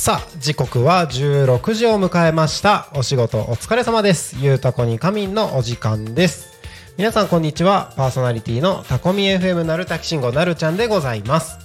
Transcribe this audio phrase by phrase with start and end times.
[0.00, 2.88] さあ時刻は16時を迎えました。
[2.94, 4.34] お仕事お疲れ様です。
[4.40, 6.58] ゆうたこに仮眠のお時間です。
[6.96, 7.92] 皆さんこんにちは。
[7.98, 11.58] パーソナリティのタコミ FM なるたきしんごなるちゃんでございます。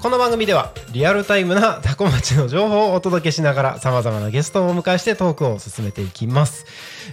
[0.00, 6.66] この番組ではリアルタイムな タコ町の情報をお届けしながら様々なゲストをお迎えしてトークを進めていきます。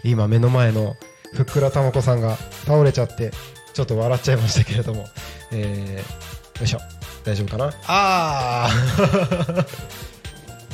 [0.04, 0.96] 今目の前の
[1.34, 2.38] ふっくらたまこさんが
[2.68, 3.32] 倒れちゃって
[3.74, 5.08] ちょっと笑っちゃいましたけれども。
[5.52, 6.80] えー、よいしょ。
[7.26, 7.74] 大丈夫かな？
[7.88, 10.13] あー。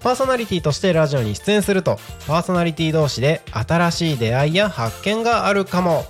[0.00, 6.04] パーソナリティとしてラジオに出演するとパーソナリティ同士で新しい出会いや発見があるかも。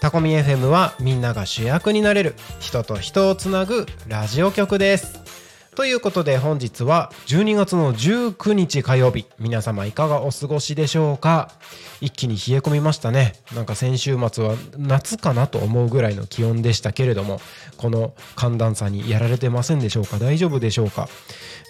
[0.00, 5.21] タコミ FM はみんなが主役になれる人と人をつなぐラジオ局です。
[5.74, 9.24] ということで本日は12月の19日火曜日。
[9.38, 11.50] 皆様いかがお過ごしでしょうか？
[12.02, 13.32] 一気に冷え込みましたね。
[13.54, 17.40] なんか先週末は夏かなと思うぐらいの気温でしたけれども
[17.78, 20.18] この寒暖差にやられてませんでしょうか？
[20.18, 21.08] 大丈夫でしょうか、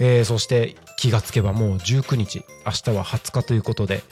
[0.00, 2.44] えーそして気がつけばもう19日。
[2.66, 4.02] 明日は20日ということで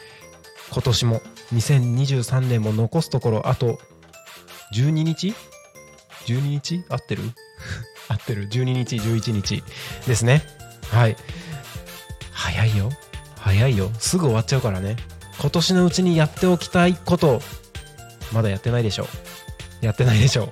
[0.71, 1.21] 今年も
[1.53, 3.81] 2023年も残すところあと
[4.73, 5.35] 12日
[6.27, 6.85] ?12 日？
[6.89, 7.23] 合ってる？
[8.09, 8.49] 合ってる。
[8.49, 9.63] 12日11日。
[10.07, 10.43] ですね。
[10.91, 11.17] はい。
[12.33, 12.91] 早いよ。
[13.37, 13.91] 早いよ。
[13.99, 14.97] すぐ終わっちゃうからね。
[15.41, 17.41] 今年のうちにやっておきたいこと
[18.33, 19.07] まだやってないでしょ
[19.81, 20.51] やってないでしょ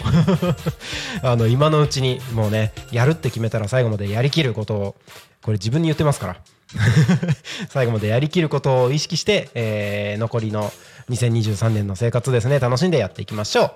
[1.23, 4.97] あの今のうちにもうねやるって決めたら最後までやりきることを
[5.43, 6.37] これ自分に言ってますから。
[7.71, 10.71] 最後までやりきることを意識して、えー残りの
[11.11, 12.59] 2023年の生活ですね。
[12.59, 13.71] 楽しんでやっていきましょう。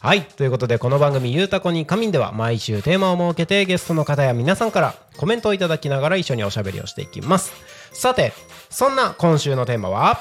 [0.00, 0.22] はい。
[0.22, 7.52] ということでこの番組「ゆうたこに仮眠」では毎週テーマを設けてゲストの方や皆さんからコメントをいただきながら一緒におしゃべりをしていきます。
[7.92, 8.32] さて
[8.70, 10.20] そんな今週のテーマは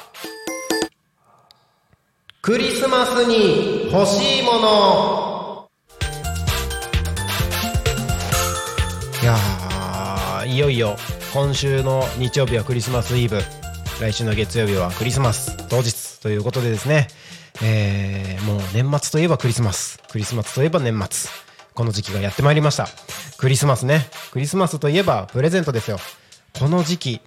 [2.41, 5.69] クリスマスに欲しいもの。
[9.21, 9.37] いや
[10.45, 10.97] いよいよ
[11.33, 13.41] 今週の日曜日はクリスマスイブ。
[14.01, 15.55] 来週の月曜日はクリスマス。
[15.69, 17.09] 当日ということでですね、
[17.61, 19.99] えーもう年末といえばクリスマス。
[20.09, 21.29] クリスマスといえば年末。
[21.73, 22.87] この時期がやってまいりました。
[23.37, 24.07] クリスマスね。
[24.31, 25.97] クリスマスといえばプレゼントですよ。
[26.57, 27.21] この時期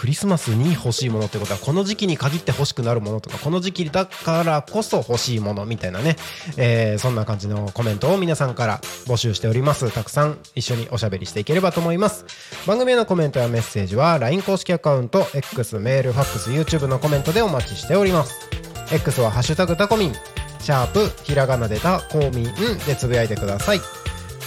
[0.00, 6.16] クリスマスに欲しいものってことはこの時期に限って欲しくなるものとかこの時期だからこそ欲しいものみたいなね、
[6.56, 9.92] えーそんな感じのコメントを皆さんから募集しております。
[9.92, 12.24] たくさん一緒におしゃべりしていければと思います。
[12.66, 18.48] 番組へのコメントやメッセージは LINE 公式アカウント X メールファックス YouTube のコメントでお待ちしております。
[18.90, 20.14] X は「ハッシュタグタコミン」
[20.60, 22.44] シャープひらがなでたコミン
[22.86, 23.99] でつぶやいてください。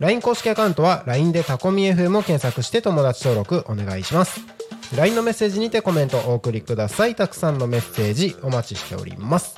[0.00, 4.40] LINE 公式アカウントは LINE でタコミ FM を検索して友達登録お願いします。
[4.96, 7.14] LINE のメッセージにてコメントをお送りください。
[7.14, 9.56] たくさんのメッセージお待ちしております。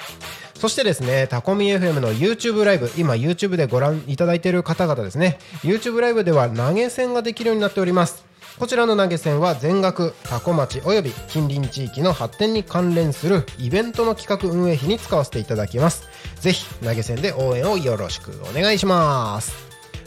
[0.54, 5.38] そしてですねタコミ FM の YouTube ライブ今 YouTube でご覧いただいている方々ですね。
[5.62, 8.24] YouTube ライブでは投げ銭ができるようになっております。
[8.58, 16.08] こちらの投げ銭は全額タコ町および近隣地域の発展に関連するイベントの企画運営費に使わせていただきます。
[16.40, 19.52] ぜひ投げ銭で応援をよろしくお願いします。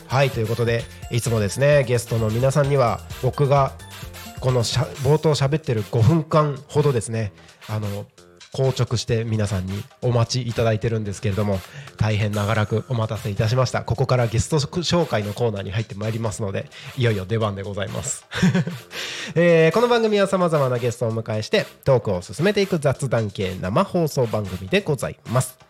[0.08, 3.74] はいということでいつもですねゲストの皆さんには僕が
[4.40, 7.32] このしゃ冒頭喋ってる5分間ほどですね
[7.68, 8.06] あの
[8.54, 11.60] 硬直して皆さんにお待ちいただいてるんですけれども
[11.98, 13.84] 大変長らくお待たせいたしました。
[13.84, 18.26] ここからゲスト紹介のコーナーに入ってまいりますのでいよいよ出番でございます、
[19.36, 25.67] えーこの番組はさまざまなゲストをお迎えしてトークを進めていく雑談系生放送番組でございます。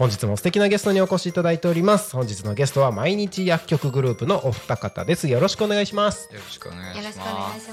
[0.00, 2.16] 本日も素敵なゲストにお越しいただいております。
[2.16, 5.28] 本日のゲストは毎日薬局グループのお二方です。
[5.28, 6.32] よろしくお願いします。
[6.32, 7.18] よろしくお願いし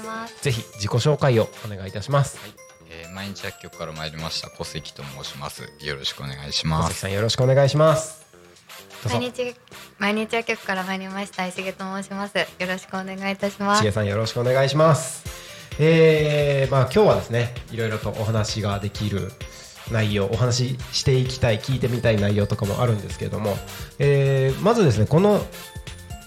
[0.04, 0.44] ます。
[0.44, 2.38] ぜひ自己紹介をお願いいたします。
[2.90, 4.50] えー毎日薬局から参りました。
[4.50, 5.62] 小関と申します。
[5.80, 6.88] よろしくお願いし小ます。
[6.88, 8.26] 関さんよろしくお願いします。
[9.06, 9.54] 毎日
[9.98, 11.46] 毎日薬局から参りました。
[11.46, 12.36] 石毛と申します。
[12.36, 13.80] よろしくお願いいたします。
[13.80, 13.90] しげ。
[13.90, 15.24] さんよろしくお願いします。
[15.78, 19.32] えー、まあ今日はですねいろいろとお話ができる
[19.92, 23.56] 内容お話ししていきたい聞いてみたい内容とかもあるんですけれども、
[23.98, 25.40] えーまずですねこの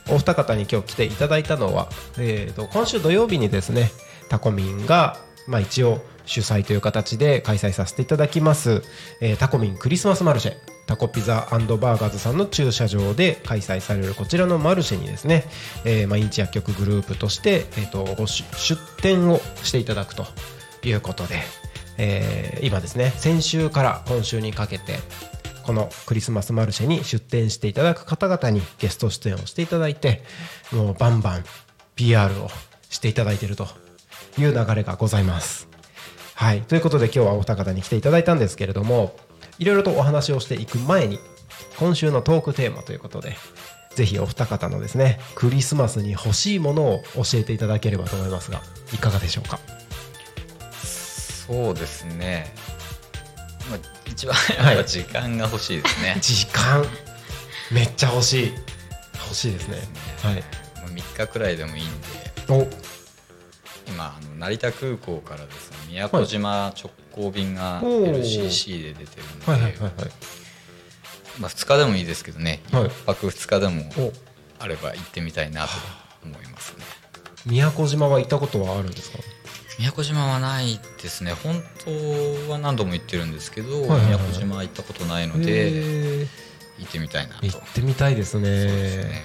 [0.09, 3.91] お二方に今日来ていただいたのは、えー、と今週土曜日にですね
[4.29, 5.17] タコミンが、
[5.47, 8.83] まあ、一応主催という形で開催させていただきます、
[9.21, 10.53] えータコミンクリスマスマルシェ
[10.87, 15.45] タコピザバーガーズさんの駐車場で開催されるこちらのマルシェにですね、
[15.85, 20.25] えー毎日薬局グループとして、えー、とご出出店をしていただくと
[20.83, 21.39] いうことで、
[21.97, 24.99] えー今ですね先週から今週にかけて
[25.65, 30.23] このクリスマスマルシェに出店していただく方々にゲスト出演をしていただいて
[30.71, 31.43] もうバンバン
[31.95, 32.49] PR を
[32.89, 33.67] していただいていると
[34.37, 35.67] いう流れがございます。
[36.35, 39.15] はいということで今日はお二方に来ていただいたんですけれども
[39.59, 41.19] いろいろとお話をしていく前に
[41.77, 43.35] 今週のトークテーマということで
[43.95, 48.61] ぜひお二方のですねクリスマスに欲しいものを教えていただければと思いますが
[48.93, 49.59] いかがでしょうか？
[51.51, 52.53] そうですね。
[53.69, 54.75] まあ一番はい。
[54.75, 56.17] やっぱ時間が欲しいですね。
[56.21, 56.85] 時間。
[57.71, 58.53] めっちゃ欲しい。
[59.25, 59.77] 欲しいですね。
[60.23, 60.35] はい。
[60.77, 62.07] まあ三日くらいでもいいんで、
[62.49, 62.67] お。
[63.87, 65.77] 今あの成田空港からですね。
[65.89, 69.93] 宮古島直行便が LCC で出てるので、はいはいはいはい。
[71.39, 72.61] まあ二日でもいいですけどね。
[72.69, 72.91] 一、はい。
[73.07, 74.13] 泊二日でもお。
[74.59, 75.71] あれば行ってみたいなと
[76.23, 76.85] 思いますね。
[77.45, 79.17] 宮古島は行ったことはあるんですか？
[79.81, 81.33] 宮古島はないですね。
[81.33, 81.55] 本
[82.45, 86.27] 当は何度も行ってるんですけど、宮古島は行ったことないので
[86.77, 87.47] 行ってみたいなと。
[87.47, 88.43] 行ってみたいですね。
[88.43, 89.21] そうですね。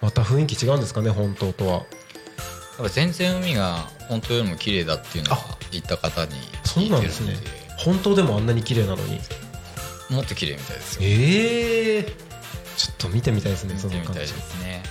[0.00, 1.72] また雰囲気違うんですかね本島とは。
[1.72, 1.84] やっ
[2.84, 6.32] ぱ全然海が本当よりも綺麗だっていうのは行った方に
[6.62, 7.10] そう聞いてるのでなんで。
[7.10, 7.36] すね
[7.76, 9.18] 本当でもあんなに綺麗なのに。
[10.10, 11.00] もっと綺麗みたいですよ。
[11.02, 12.02] ええ
[12.76, 14.84] ちょっと見てみたいですね見てみたいですね。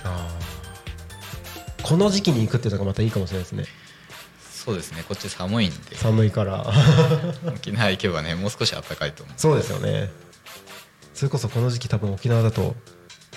[1.82, 3.64] この時期に行くっていうのがまたいいかもしれないですね
[4.64, 5.04] そうですね。
[5.08, 5.96] こっち寒いんで。
[5.96, 6.64] 寒いから。
[7.48, 9.34] 沖縄行けばねもう少し暖かいと思う。
[9.36, 10.10] そうですよね。
[11.14, 12.76] それこそこの時期多分沖縄だと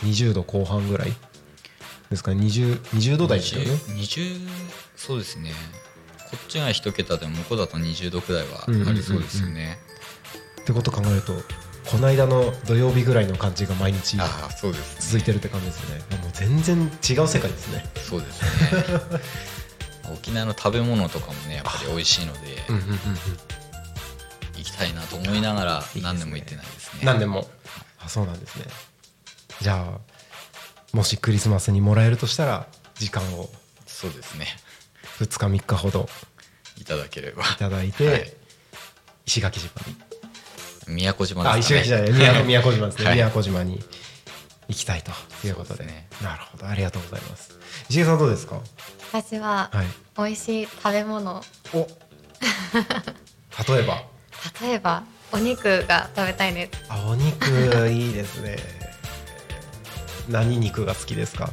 [0.04, 1.14] 20度後半ぐらい
[2.12, 2.46] ですかね。
[2.46, 3.72] 20, 20度台ですよね。
[3.72, 4.50] 20 20
[4.96, 5.52] そうですね。
[6.30, 9.78] こっちが一桁でも向こうだと20度くらいはありそうですよね、
[10.62, 11.34] ってこと考えると
[11.90, 16.04] この間の土曜日ぐらいの感じが毎日続いてるって感じですよね。
[16.18, 17.86] もう全然違う世界ですね。
[17.96, 18.50] そうですね
[20.14, 22.98] 沖縄の食べ物とかもねやっぱり美味しいのでうんうんうんうん。
[24.58, 27.02] 行きたいなと思いながら何年も行ってないですね。
[27.04, 27.48] 何でも。
[28.00, 28.66] あそうなんですね。
[29.62, 30.00] じゃあ
[30.96, 33.50] もしクリスマスにもらえるとしたら時間を。
[33.86, 34.48] そうですね。
[35.20, 36.08] 2日3日ほど。
[36.78, 37.44] いただければ。
[37.44, 38.34] いただいて、はい。
[39.26, 39.96] 石垣島に。
[40.96, 42.08] 宮古島あ石ですかね。
[42.08, 42.44] 垣じゃない。
[42.44, 43.16] 宮古 宮古島ですね、はい。
[43.16, 43.84] 宮古島に
[44.68, 45.12] 行きたいと
[45.48, 45.84] いうことで。
[45.86, 46.08] ですね。
[46.22, 46.68] なるほど。
[46.68, 47.52] ありがとうございます。
[47.90, 48.60] 石毛さんどうですか？
[49.12, 49.86] 私ははい。
[50.18, 51.44] 美味しい食べ物、
[51.74, 51.78] お。
[53.74, 54.04] 例えば。
[54.62, 56.86] 例えばお肉が食べたいです。
[56.90, 58.58] あお肉いいですね。
[60.30, 61.50] 何肉が好きですか？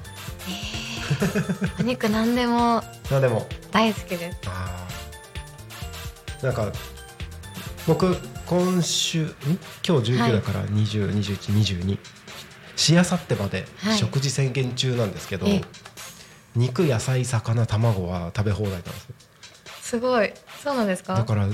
[1.81, 3.47] お肉何でも あでも。
[3.71, 4.39] 大好きです。
[4.47, 6.45] あー。
[6.47, 6.73] なんか
[7.87, 8.17] 僕
[8.47, 9.31] 今週ん？
[9.87, 11.99] 今日19だから202122
[12.77, 13.99] しあさってまではい。
[13.99, 15.65] 食事宣言中なんですけど、ええ
[16.57, 19.15] 肉野菜魚卵は食べ放題なんですよ
[19.81, 20.33] すごい。
[20.63, 21.15] そうなんですか？
[21.15, 21.49] だから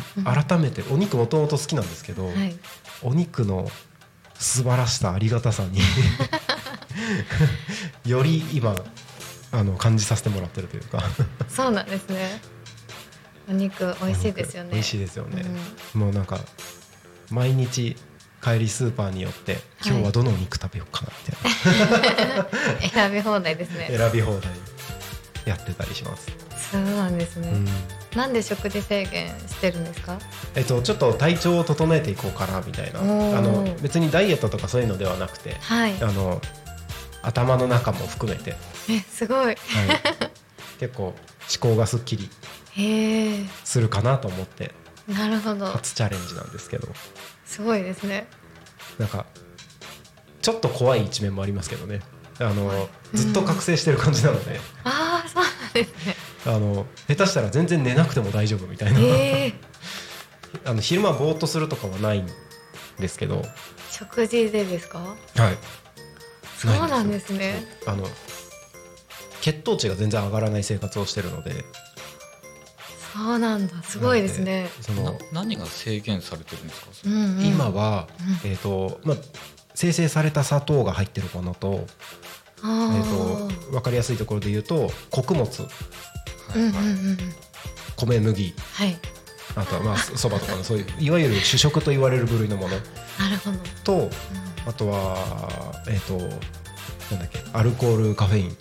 [0.45, 2.57] 改めてお肉もともと好きなんですけど、はい。
[3.03, 3.69] お肉の
[4.35, 5.81] 素晴らしさありがたさに
[8.07, 8.77] より今
[9.51, 11.03] あの感じさせてもらってるというか
[11.49, 12.41] そうなんですね。
[13.49, 14.71] お肉美味しいですよね。
[14.73, 15.45] 美味しいですよね、
[15.95, 16.39] もうなんか
[17.31, 17.97] 毎日
[18.43, 23.97] 帰りスーパーによって今日はどのお肉食べようかなみたい 選び放題ですな、ね。
[23.97, 24.53] 選び放題
[25.49, 26.31] やってたりします、
[26.73, 27.49] そうなんですね。
[27.49, 27.67] うん。
[28.17, 30.19] なんで食事制限してるんですか？
[30.55, 33.01] えっと、ちょっと体調を整えていこうかなみたいな。
[33.01, 33.05] あ
[33.41, 35.95] の別にダイエットとかそういうのではなくてはい。
[36.03, 36.41] あの
[37.23, 38.55] 頭の中も含めて、
[38.89, 39.47] え、すごい。
[39.47, 39.57] はい、
[40.79, 41.15] 結構
[41.61, 42.31] 考がすっきり
[43.65, 44.73] するかなと思って
[45.09, 45.67] なるほど。
[45.67, 46.89] 初チャレンジなんですけど。
[47.45, 48.29] すごいですね。
[48.99, 49.27] なんか
[50.41, 52.01] ちょっと怖い一面もありますけどね
[52.41, 56.15] あのずっと覚醒してる感じなので、ああそうなんですね。
[56.47, 59.55] あの下手したら全然寝なくても大丈夫みたいな、ええ
[60.65, 62.29] あの昼間ぼーっとするとかはないん
[63.01, 63.45] ですけど、
[63.91, 64.99] 食事でですか？
[64.99, 65.07] は
[65.51, 65.59] い、
[66.59, 67.67] そうなんですね。
[67.87, 68.07] あの
[69.41, 71.65] 血糖値が全然上がらない生活をしてるので。
[73.15, 73.83] そうなんだ。
[73.83, 74.71] すごいですね。
[74.79, 76.87] なその何が制限されてるんですか？
[77.07, 77.45] うんうん。
[77.45, 78.07] 今は、
[78.45, 79.17] えーとまあ、
[79.79, 81.87] 生成された砂糖が入ってるものと,、
[82.57, 85.47] えと分かりやすいところで言うと穀物。
[86.57, 87.19] うんうんうん
[87.97, 88.55] 米麦。
[88.73, 88.99] はい。
[89.55, 92.71] あとはまあそばとかのそういういわゆる主食と言われる部類のもの。
[92.71, 93.59] なるほど。
[94.09, 94.11] と
[94.67, 95.17] あとは
[95.89, 98.57] えっ、となんだっけアルコールカフェイン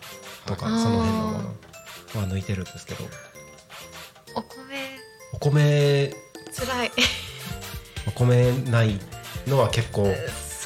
[0.45, 0.83] とかはい。
[0.83, 3.03] その辺のものは抜いてるんですけど。
[4.35, 4.99] お米。
[5.33, 6.13] お米。
[6.51, 6.91] つらい
[8.05, 8.99] お米ない
[9.47, 10.13] のは結構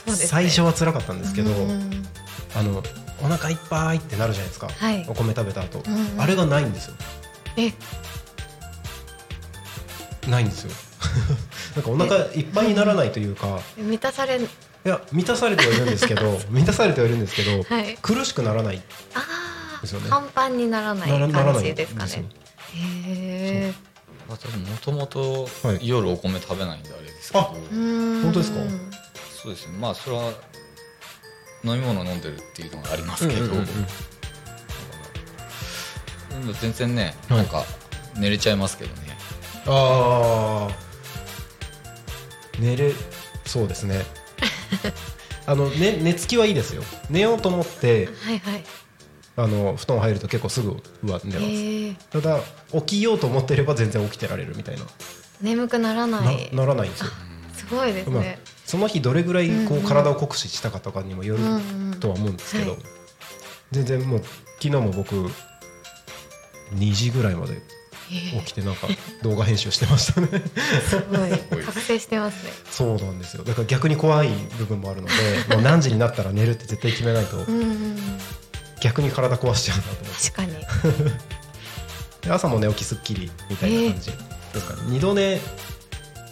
[0.06, 0.16] ね。
[0.16, 1.70] 最初は辛かったんですけど、うん。
[1.70, 2.08] うん
[2.54, 2.84] あの
[3.24, 5.06] お腹いっぱいってなるじゃないですか、はい。
[5.08, 6.22] お米食べた後、うんうん。
[6.22, 6.96] あれがないんですよ。
[7.56, 7.72] え？
[10.30, 10.72] ないんですよ。
[11.76, 13.60] なんかお腹いっぱいにならないというか。
[13.78, 14.48] 満たされい
[14.84, 17.98] や満たされてはいるんですけど 満たされてはいるんですけど、はい。
[18.02, 18.82] 苦しくならない
[19.14, 20.08] あですよね。
[20.10, 22.26] あパンパンにならないならならない感じですかね。
[22.74, 23.74] へえ
[24.28, 25.80] 私もともとはい。
[25.88, 28.60] 夜お米食べないんであれですけど、あ本本当ですか？
[29.42, 29.78] そうですね。
[29.78, 30.34] まあそれは
[31.64, 33.60] 飲み物飲んでるっていうのがありますけど、うんうんうん。
[33.60, 33.66] うん
[36.42, 37.38] でも全然ねはい。
[37.40, 37.64] なんか
[38.18, 39.18] 寝れちゃいますけどね、
[39.68, 40.72] ああ
[42.60, 42.94] 寝れ
[43.46, 44.06] そうですね。
[45.46, 46.84] あの、ね、寝つきはいいですよ。
[47.10, 48.64] 寝ようと思ってはいはい。
[49.38, 50.70] あの布団入ると結構すぐ
[51.04, 52.40] うわ寝ます、へえただ
[52.74, 54.84] 起きようと思ってれば全然起きてられるみたいな、
[55.42, 56.50] 眠くならなない。
[56.54, 57.12] ならないんですよ、
[57.56, 58.40] すごいですまあね、
[58.72, 61.44] その日どれぐらいこう体を酷使したかとかにもよる
[62.00, 62.80] とは思うんですけど、はい。
[63.72, 65.30] 全然もう昨日も僕
[66.76, 67.62] 2時ぐらいまで
[68.10, 68.88] 起きてなんか
[69.24, 70.30] 動画編集してましたね。
[70.88, 71.32] すごい。
[71.66, 72.54] 覚醒してますね。
[72.72, 73.44] そうなんですよ。
[73.44, 75.14] だから逆に怖い部分もあるので
[75.54, 77.46] もう何時になったら寝るって絶対決めないと
[78.80, 80.32] 逆に体壊しちゃうなと思って。
[80.32, 81.12] 確かに。
[82.24, 84.18] で朝も寝起きすっきりみたいな感じで
[84.62, 85.42] すかね、二度寝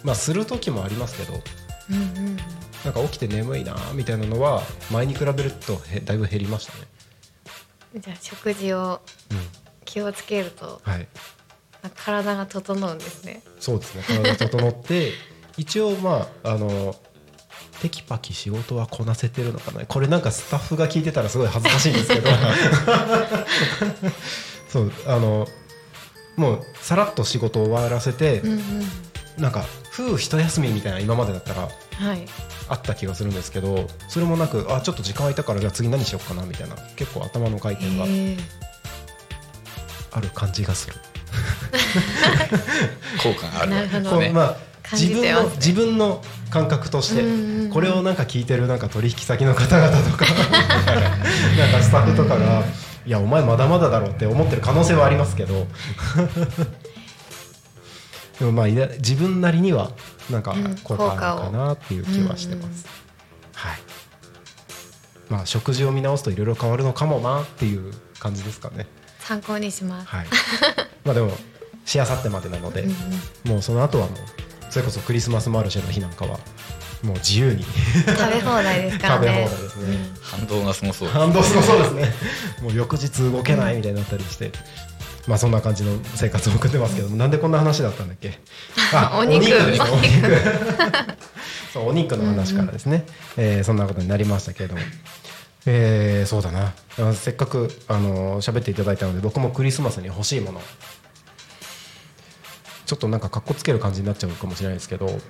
[0.04, 1.42] まあする時もありますけど
[1.90, 2.36] うんうん
[2.84, 6.84] なんか起きて眠いなみたいなのは前に比べるとへだいぶ減りましたね。
[7.98, 9.38] じゃあ食事をうん
[9.84, 11.06] 気をつけるとはい。
[11.96, 13.42] 体が整うんですね。
[13.58, 14.04] そうですね。
[14.06, 15.12] 体整って
[15.58, 16.96] 一応まああの
[17.82, 19.84] テキパキ仕事はこなせてるのかな。
[19.84, 22.30] これなんかスタッフが聞いてたらすごい恥ずかしいんですけど。
[24.68, 25.48] そうあの
[26.36, 28.62] もうさらっと仕事を終わらせて、うんうん。
[29.42, 32.26] なんか夫婦一休みみたいな今までだったらはい。
[32.68, 38.04] あった気がするんですけどそれもなくあちょっと時間空いたからじゃあ次何しようかなみたいな結構頭の回転が
[40.12, 40.94] ある感じがする。
[43.22, 44.10] 効果があるわけですね。
[44.10, 47.70] こうまあ感自分の自分の感覚としてうんうんうん。
[47.70, 50.24] これをなんか聞いてるなんか取引先の方々とか
[51.58, 52.64] なんかスタッフとかが
[53.06, 55.66] いやお前まだまだだろうって思ってる可能性はありますけど
[58.40, 59.90] でもまあ自分なりには
[60.30, 62.86] なんかうん効果あるかなっていう気はしてます。
[63.54, 63.78] はい
[65.28, 68.86] まあ食事を見直すといろいろ変わるのかもなっていう感じですかね。
[69.18, 70.26] 参考にします、はい。
[71.04, 71.30] まあでも
[71.84, 74.16] しあさってまでなので、うんうんもうその後はもう
[74.70, 76.38] それこそクリスマスマルシェの日なんかは
[77.02, 79.98] もう自由に食べ放題ですから食べね放題ですね。
[80.22, 82.12] 反動がすごそうです反動すごそうですね。
[82.62, 84.52] もう翌日動けないみたいになったりして。
[85.26, 88.38] まあそんな感じの生活を送ってますけども、なんでこんな話だったんだっけ？
[88.94, 89.46] あお肉。
[89.54, 89.56] お
[89.94, 90.36] お肉。
[91.72, 93.04] そうお肉の話からですね、
[93.36, 94.80] えーそんなことになりましたけれども、
[95.66, 96.72] えーそうだな。
[96.98, 100.60] あせっかくあの喋っていただいたので僕もクリスマスに欲しいもの。
[102.86, 105.20] ちょっとなんかかっこつける感じになっちゃうかもしれないですけど。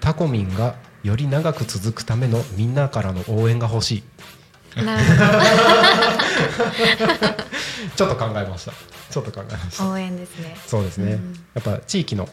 [0.00, 4.02] タコミンがより長く続くためのみんなからの応援が欲しい
[7.96, 8.72] ちょっと考えました。
[9.10, 9.84] ちょっと考えました。
[9.84, 10.56] ど応援ですね。
[10.66, 11.34] そうですね、うん。
[11.54, 12.28] やっぱ地域の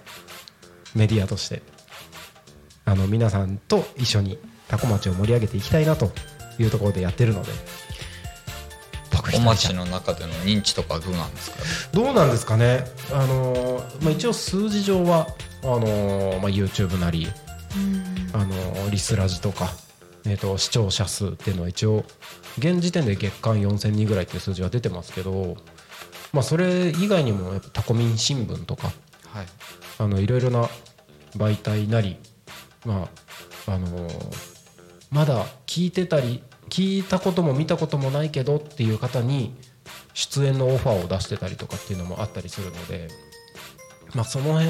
[0.95, 1.61] メディアとして
[2.85, 6.11] あの皆さんと一緒にタコ町を盛り上げていきたいなと
[6.59, 7.51] いうところでやってるので
[9.11, 9.71] 僕一お人じゃ。
[9.71, 11.57] 町の中での認知とかどうなんですか？
[11.93, 15.27] どうなんですかね、あのーまあ、一応数字上は
[15.63, 17.27] あのーまあ、YouTube なり、
[18.33, 19.69] あのーリスラジとか、
[20.25, 22.05] えー、と視聴者数っていうのは一応
[22.57, 25.57] 現時点で月間4000人ぐらいっていう数字は出てますけど
[26.33, 28.91] まあそれ以外にもやっぱタコミン新聞とか
[29.27, 29.45] はい。
[29.97, 30.67] あのいろいろな
[31.35, 32.17] 媒体なり
[32.85, 33.09] ま
[33.67, 34.51] ああのー
[35.11, 39.53] まだ聞いてたり聞いたことも見たこともないけどっていう方に
[40.13, 43.09] 出演のオファーを出してたりとかっていうのもあったりするので、
[44.15, 44.69] まあ、その辺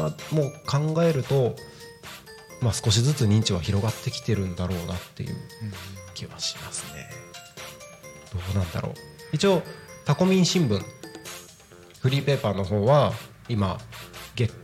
[0.00, 1.56] はもう考えると、
[2.60, 5.36] まあ、少しずつ認知は広がってきてるんだろうなっていう
[6.14, 7.08] 気はしますね。
[8.32, 8.92] どうなんだろう
[9.32, 9.62] 一応
[10.04, 10.80] タコミン新聞
[12.00, 13.12] フリーペーパーの方は
[13.48, 13.78] 今
[14.36, 14.54] 月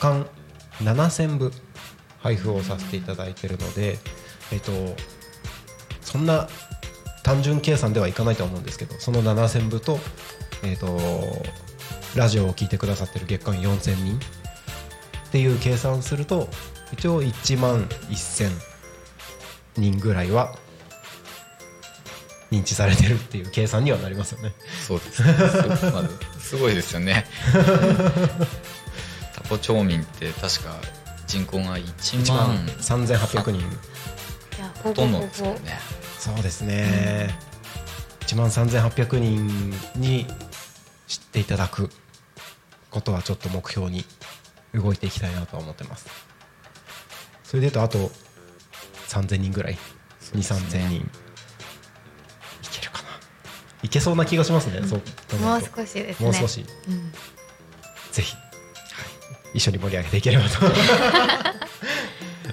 [0.00, 0.26] 間
[0.82, 1.52] 7000部
[2.20, 3.98] 配布をさせていただいているので、
[4.52, 4.72] えっと、
[6.00, 6.48] そんな
[7.22, 9.98] 単純計算ではいかないとは思うんですけどその7000部と,、
[10.64, 10.98] えっと
[12.16, 16.48] ラジオを聞いてくださってる月間4000人っていう計算すると
[16.92, 18.50] 一応1万1000
[19.76, 20.56] 人ぐらいは
[22.50, 24.54] 認知されてるっていう計算にはなりますよね。
[24.86, 25.32] そうですね。
[25.76, 27.26] す,、まあ、すごいですよね。
[29.34, 30.76] タコ町民って確か
[31.26, 31.84] 人口が1
[32.22, 33.62] 1万万3800人い
[34.58, 35.78] やほとんどですよね。
[36.18, 37.38] そうですね、
[38.20, 40.26] 1万3800人に
[41.06, 41.90] 知っていただく
[42.90, 44.04] ことはちょっと目標に
[44.74, 46.25] 動いていきたいなとは思ってます
[47.46, 48.10] それでいうとあと
[49.08, 49.78] 3000人ぐらい。
[50.34, 50.96] 2 3 0 0 0人。
[50.96, 51.00] い
[52.72, 53.08] けるかな。
[53.84, 55.00] いけそうな気がしますね、そう
[55.30, 55.76] 考もうえると。
[55.80, 56.26] 少しですね。
[56.26, 56.66] もう少し。
[56.88, 57.12] うん。
[58.10, 58.34] ぜひ、
[59.54, 60.50] 一緒に盛り上げていければと。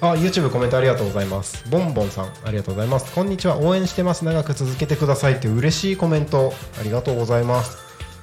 [0.00, 1.64] あ YouTube コメントありがとうございます。
[1.68, 3.10] ボンボンさんありがとうございます。
[3.12, 3.56] こんにちは。
[3.56, 4.24] 応援してます。
[4.24, 5.34] 長く続けてください。
[5.34, 7.76] っていう嬉しいコメントありがとうございます。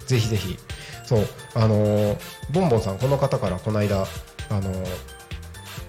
[0.06, 0.58] ぜひぜひ。
[1.06, 1.28] そう。
[1.56, 2.18] あのー
[2.52, 4.06] ボンボンさんこの方からこの間あ
[4.54, 4.88] のー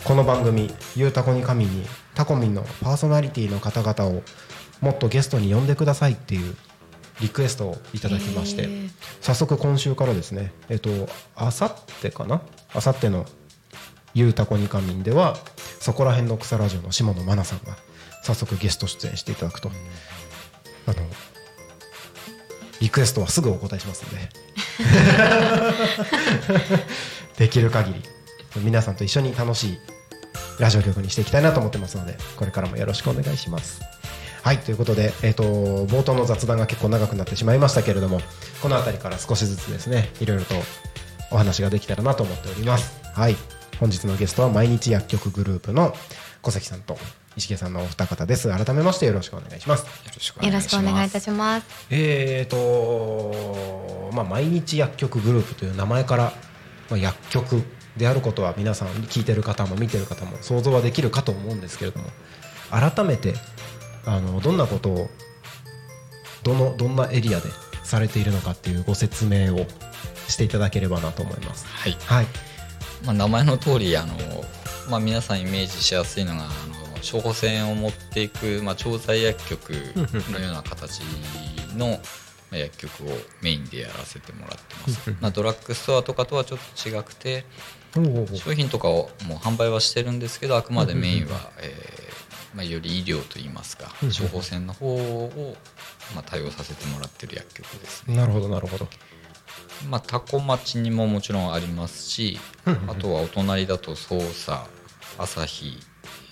[0.04, 4.22] この番組「ゆうたこに神」にタコミンのパーソナリティの方々を
[4.80, 6.56] もっとゲストに呼んでくださいっていう
[7.20, 8.90] リクエストをいただきまして、へー。
[9.20, 12.42] 早速今週からですねえっとあさってかな？
[12.74, 13.26] あさっての
[14.12, 15.36] 「ゆうたこにかみん」では
[15.78, 17.76] そこら辺の草ラジオの下野真奈さんが
[18.24, 19.70] 早速ゲスト出演していただくと、
[20.86, 20.96] あの
[22.80, 24.28] リクエストはすぐお答えしますので。
[27.38, 28.02] できる限り
[28.56, 29.78] 皆さんと一緒に楽しい
[30.58, 33.82] ラジオ局にしていきたいなと思ってますのでこれからもよろしくお願いします。
[34.42, 35.44] はいということで、えー、と
[35.86, 38.20] 冒頭の雑談が結構長くなってしまいましたけれども
[38.60, 40.54] この辺りから少しずつですねいろいろと
[41.30, 43.00] お話ができたらなと思っております。
[43.14, 43.36] はい、
[43.78, 45.94] 本日のゲストは毎日薬局グループの
[46.42, 46.98] 小関さんと
[47.36, 48.48] 石毛さんのお二方です。
[48.48, 49.84] 改めましてよろしくお願いします。
[49.84, 56.32] よろしくお願いしますしくお願いいたしますえーとまあ、毎日薬局グループという名前から、
[56.90, 57.62] まあ、薬局
[57.96, 62.06] であることは皆さん聞いてる方も見てる方も想像はできるかと思うんですけれども
[62.70, 63.34] 改めて
[64.06, 65.10] あのどんなことを
[66.42, 67.48] どのどんなエリアで
[67.84, 69.66] されているのかっていうご説明を
[70.28, 71.66] していただければなと思います。
[71.66, 71.96] はい。
[72.06, 72.26] はい、
[73.04, 74.16] まあ、名前の通りあの、
[74.88, 79.70] まあ、皆さんイメージしやすいのがあの処方箋を持っていく、まあ、調剤薬局
[80.30, 81.00] のような形
[81.76, 82.00] の
[82.50, 83.06] まあ薬局を
[83.42, 87.44] メインでやらせてもらってます、まあ、ドラッグストアとかとはちょっと違くて
[87.94, 92.02] 商品とかをもう販売はしてるんですけどあくまでメインは、えー
[92.54, 95.56] まあ、より医療といいますか処方箋の方を、
[96.14, 98.16] まあ、対応させてもらってる薬局ですね。
[98.16, 98.88] なるほどなるほど。
[99.88, 104.66] まあ、タコ町にももちろんありますし、あとはお隣だと匝瑳
[105.18, 105.78] 朝日、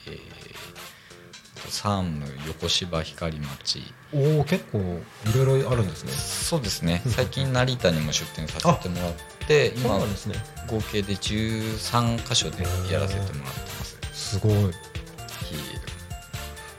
[0.08, 3.82] えー、山武横芝光町。
[4.12, 6.12] おお結構いろいろあるんですね。
[6.12, 7.02] そうですね。
[7.06, 10.36] 最近成田にも出店させてもらってそう今なんですね。
[10.68, 13.98] 合計で13箇所でやらせてもらってます。
[14.12, 14.52] すごい。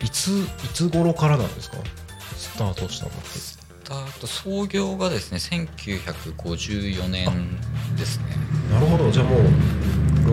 [0.04, 1.78] いついつ頃からなんですか？
[2.38, 3.28] スタートしたのって。
[3.28, 7.60] スタート創業がですね1954年
[7.98, 8.26] ですね。
[8.72, 9.12] なるほど。
[9.12, 9.42] じゃあもう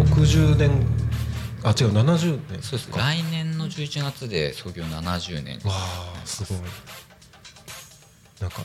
[0.05, 0.71] 60年
[1.65, 2.89] あ違う70年そうです。
[2.89, 6.63] か来年の11月で創業70年わあすごい。
[8.41, 8.63] なんか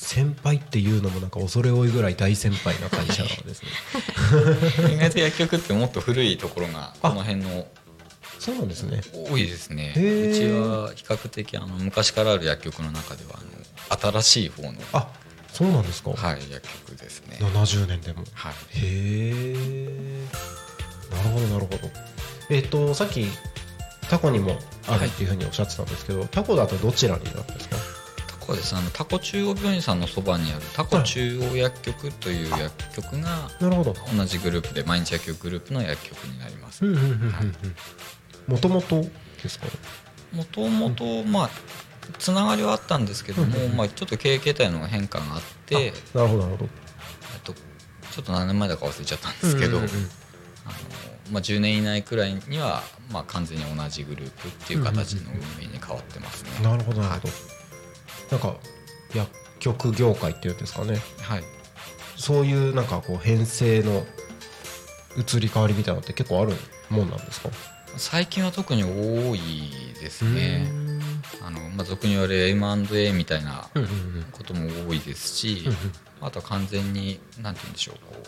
[0.00, 4.94] 先輩っていうのもなんか恐れ多いぐらい大先輩な会社ですね。
[4.94, 7.66] 意外と薬局ってもっと古いところがこの辺の
[8.38, 9.00] そうなんですね。
[9.28, 9.92] 多いですね。
[9.96, 10.00] う
[10.32, 15.08] ちは比較的あの昔からある薬局の中ではあの新しい方の、あ
[15.52, 18.22] そうなんですか、はい、薬局ですね、70年でも。
[18.34, 20.24] はい、へえ
[21.10, 21.78] なるほどなるほど。
[22.50, 23.26] えっ、とさっき
[24.08, 24.56] タコにも
[24.86, 27.97] あるっていうふうにおっしゃってたんですけど、タコだとどちらになるんですか？
[28.48, 28.74] タコはです。
[28.74, 33.94] ねあのタコ中央病院さんのそばにあるタコ中央薬局という薬局がなるほど。
[34.16, 36.84] 同じグループで毎日薬局グループの薬局になります。
[38.46, 39.02] もともと
[39.42, 39.66] ですか？
[39.66, 39.72] ね
[40.32, 41.50] もともとまあ
[42.18, 43.64] つながりはあったんですけども、うん。
[43.64, 46.68] うんまあ、ちょっと経営形態の変化があってなるほどなるほど。
[47.44, 49.86] とちょっと何年前だか忘れちゃったんですけど、あの
[51.30, 52.82] まあ、10年以内くらいには、
[53.12, 56.50] まあ、完全に同じグループっていう形の運営に変わってますね。
[56.62, 57.32] なるほどなるほど、
[58.30, 58.56] なんか
[59.14, 60.98] 薬局業界っていうんですかね。
[61.20, 61.42] はい、
[62.16, 64.06] そういうなんかこう編成の
[65.16, 66.54] 移り変わりみたいなのって結構ある
[66.90, 67.50] もんなんですか？
[67.96, 69.40] 最近は特に多い
[70.00, 70.70] ですね。
[71.42, 73.68] あのまあ、俗に言われる M&A みたいな
[74.32, 75.68] ことも多いですし、
[76.20, 78.26] あとは完全に何て言うんでしょうこう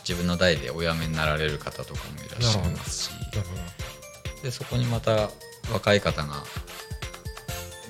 [0.00, 3.10] 自分の代でお辞めになられる方とかもいらっしゃいますし
[4.42, 5.30] でそこにまた
[5.72, 6.44] 若い方が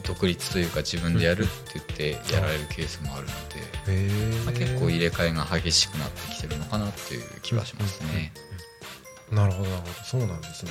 [0.08, 1.82] 独立というか自分でやるって言
[2.16, 3.60] ってやられるケースもあるので、
[3.92, 8.32] へまあ、え結構入れ替えが激しくなってきてるのかなっていう気はしますね。
[9.30, 9.92] なるほどなるほど。
[10.04, 10.70] そうなんですね。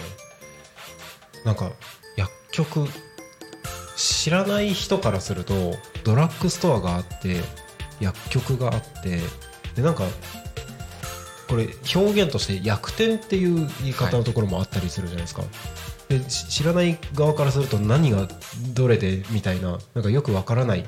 [1.46, 1.72] なんか
[2.16, 2.88] 薬局
[3.96, 7.42] 知らない人からするとドラッグストアがあって
[8.00, 9.20] 薬局があって
[9.76, 10.04] でなんか
[11.48, 15.44] これ表現として薬店っていう言い方のところもあったりするじゃないですか、
[16.10, 18.28] でし知らない側からすると何が
[18.74, 20.88] どれでみたいななんかよくわからない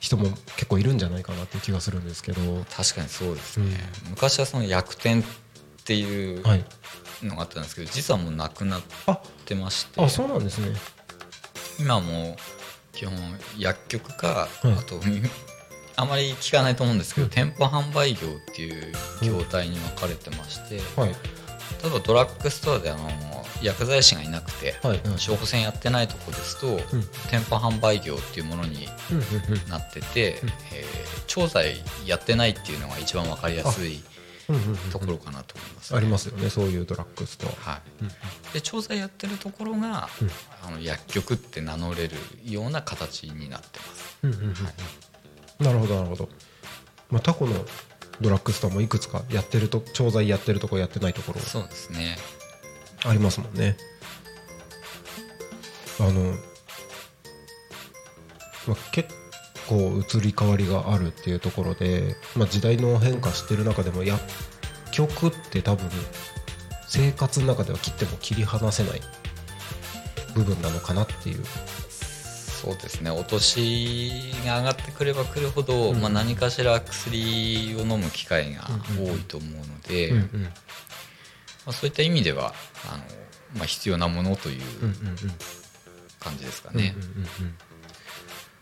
[0.00, 0.24] 人も
[0.56, 2.64] 結構いるんじゃないかなっていう気がするんですけど。
[2.70, 3.70] 確かにそうですね、
[4.10, 5.24] 昔はその薬店っ
[5.84, 6.64] ていうはい。
[7.22, 10.02] のがあったんですけど実はもうなくなっあてまして。
[10.02, 10.76] あそうなんですね。
[11.80, 12.36] 今も
[12.92, 13.16] 基本
[13.58, 15.22] 薬局か、うんあとみ
[15.96, 21.14] あまり聞かないと思うんですけど、店舗販売業っていう業態に分かれてまして、はい
[21.84, 23.10] 例えばドラッグストアであの
[23.62, 25.00] 薬剤師がいなくて、はい。
[25.24, 26.78] 処方箋やってないとこですと、
[27.30, 29.18] 店舗販売業っていうものにうん。
[29.18, 29.62] うん。
[29.62, 29.68] うん。
[29.68, 30.40] なってて、
[30.72, 31.74] えー調剤
[32.06, 34.00] やってないっていうのが一番分かりやすい
[34.48, 37.70] うんうんうんところかなと思います、ありますよねそういうドラッグストア。
[37.70, 37.80] は
[38.50, 40.08] い、で調剤やってるところが、
[40.62, 44.18] あの薬局って名乗れるような形になってます。
[44.22, 44.54] うんうんうん
[45.60, 46.28] なるほどなるほど、
[47.10, 47.54] まあ、タコの
[48.20, 51.40] ドラッグストアもいくつかやってると調剤やってるところやってないところ。
[51.40, 52.16] そうですね。
[53.04, 53.76] ありますもんね。
[56.00, 56.34] あの、
[58.66, 59.08] まあ、結
[59.68, 64.20] 構移り変わりがあるっていうところで、まあ、時代の変化してる中でも薬
[64.92, 65.88] 局って多分
[66.88, 69.00] 生活の中では切っても切り離せない
[70.34, 71.44] 部分なのかなっていう
[72.64, 73.10] そうですね。
[73.10, 74.10] お年
[74.46, 76.00] が上がってくればくるほど、うん。
[76.00, 78.62] まあ、何かしら薬を飲む機会が
[78.98, 80.42] 多いと思うので、うんうん。
[80.42, 80.50] ま
[81.66, 82.54] あ、そういった意味では
[82.90, 83.04] あの、
[83.58, 84.62] まあ、必要なものという
[86.20, 86.94] 感じですかうんね。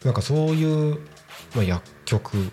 [0.05, 0.99] なんかそういう、
[1.55, 2.51] まあ、薬局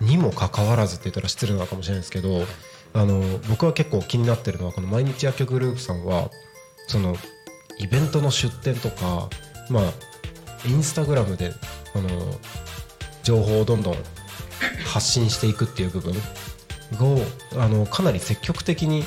[0.00, 2.44] にもかかわらずって言ったら失礼なのかもしれないですけど
[2.94, 6.30] あの僕は結構気になってるのはこの毎日薬局グループさんは
[6.86, 7.14] その
[7.78, 9.28] イベントの出店とか
[9.68, 9.92] まあ
[10.66, 11.52] インスタグラムで
[11.94, 12.08] あの
[13.22, 13.96] 情報をどんどん
[14.84, 16.14] 発信していくっていう部分
[17.00, 17.20] を
[17.56, 19.04] あのかなり積極的に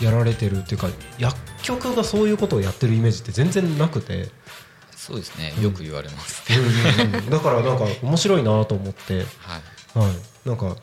[0.00, 0.88] やられてるっていうか
[1.18, 4.28] 薬局がそういうことをやってるイメージって全然なくて。
[4.90, 5.52] そうですね。
[5.60, 6.44] よく言われます、
[7.28, 9.24] だからなんか面白いなと思って、はい。
[9.98, 10.76] はい、なんか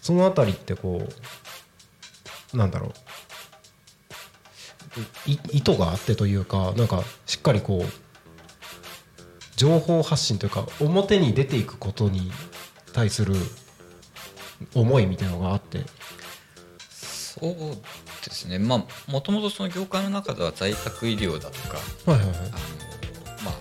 [0.00, 1.08] そのあたりってこ
[2.54, 2.90] うなんだろう。
[5.30, 8.07] い意図があってというかなんかしっかりこう
[9.58, 12.30] 情報発信というか表に出ていくことに
[12.92, 13.34] 対する
[14.74, 15.84] 思いみたいなのがあって。
[16.88, 17.54] そう
[18.24, 18.58] ですね。
[18.58, 21.78] まあもともとその業界の中では在宅医療だとか
[22.10, 22.36] はいはいはい。
[22.36, 22.48] あの、
[23.44, 23.54] まあ、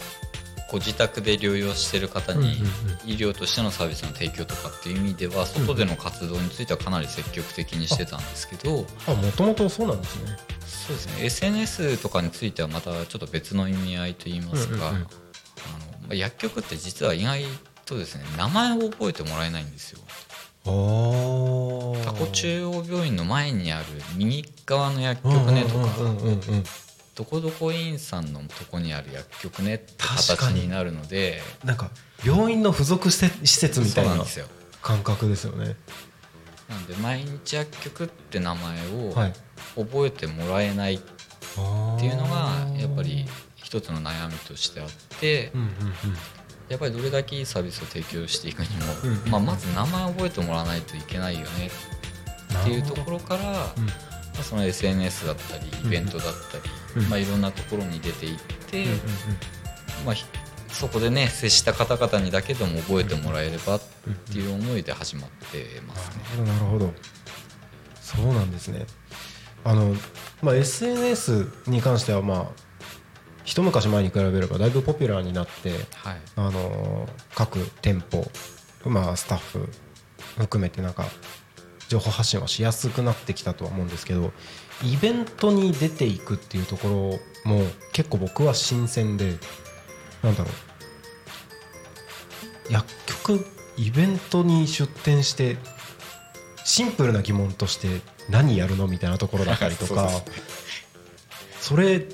[0.71, 2.57] ご自宅で療養してる方に
[3.05, 10.38] 医療としてのサービスの提供とかっていう意味では外での活動についてはかなり積極的にしてたんですけどあもともとそうなんですね。
[10.65, 11.25] そうですね。
[11.25, 15.07] SNS とかについてはまたちょっと別の意味合いといいますか、うんうんうん
[16.15, 17.43] 薬局って実は意外
[17.86, 20.00] とですね名前を覚えてもらえないんですよ。
[20.65, 23.86] タコ中央病院の前にある
[24.17, 25.88] 右側の薬局ねとか、
[27.15, 30.67] どこどこ院さんのとこにある薬局ねって形に。
[30.67, 31.89] なるのでなんか
[32.26, 34.26] 病院の付属施設みたいな
[34.82, 35.78] 感覚ですよね。
[36.67, 39.34] なんで毎日薬局って名前をはい。
[39.76, 41.00] 覚えてもらえないっ
[41.58, 43.26] っていうのがやっぱり
[43.67, 44.88] 一つの悩みとしてあっ
[45.19, 45.69] てうんうん
[46.69, 51.69] やっぱりどれだけいいサービスを提供していくにも、まあ、まず名前を覚えてもらわないといけないよね
[52.51, 53.89] うんっていうところから、まうん。
[54.39, 57.10] あ、その SNS だったりイベントだったり、うん。
[57.10, 58.38] まあ、いろんなところに出ていっ
[58.69, 58.86] て、
[60.06, 60.25] まあ、ひ
[60.69, 63.82] そこでね接した方々にだけでも覚えてもらえればっ
[64.32, 66.45] ていう思いで始まってますね。
[66.45, 66.93] なるほど
[68.01, 68.86] そうなんですね。
[69.63, 69.95] あの、
[70.41, 72.66] まあ、SNS に関してはまあ
[73.47, 75.79] 一昔前に比べればだいぶポピュラーになってはい。
[76.36, 78.29] あの各店舗、
[78.86, 79.69] まあ、スタッフ
[80.38, 81.05] 含めてなんか
[81.88, 84.33] 情報発信はしやすくなってきたとは思うんですけど
[84.83, 89.38] イベントに出ていくっていうところも結構僕は新鮮で
[90.21, 90.49] なんだろ
[92.69, 92.73] う。
[92.73, 93.45] 薬局
[93.77, 95.55] イベントに出店して
[96.65, 100.10] シンプルな疑問として何やるのみたいなところだったりとか
[101.62, 102.05] それ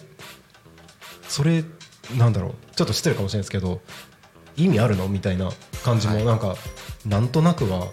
[1.34, 1.64] それ
[2.16, 2.76] なんだろう。
[2.76, 3.82] ちょっと失礼かもしれないですけど
[4.56, 5.08] 意味あるの？
[5.08, 5.50] みたいな
[5.84, 6.26] 感じもはい。
[6.26, 6.56] なんか、
[7.08, 7.88] なんとなくは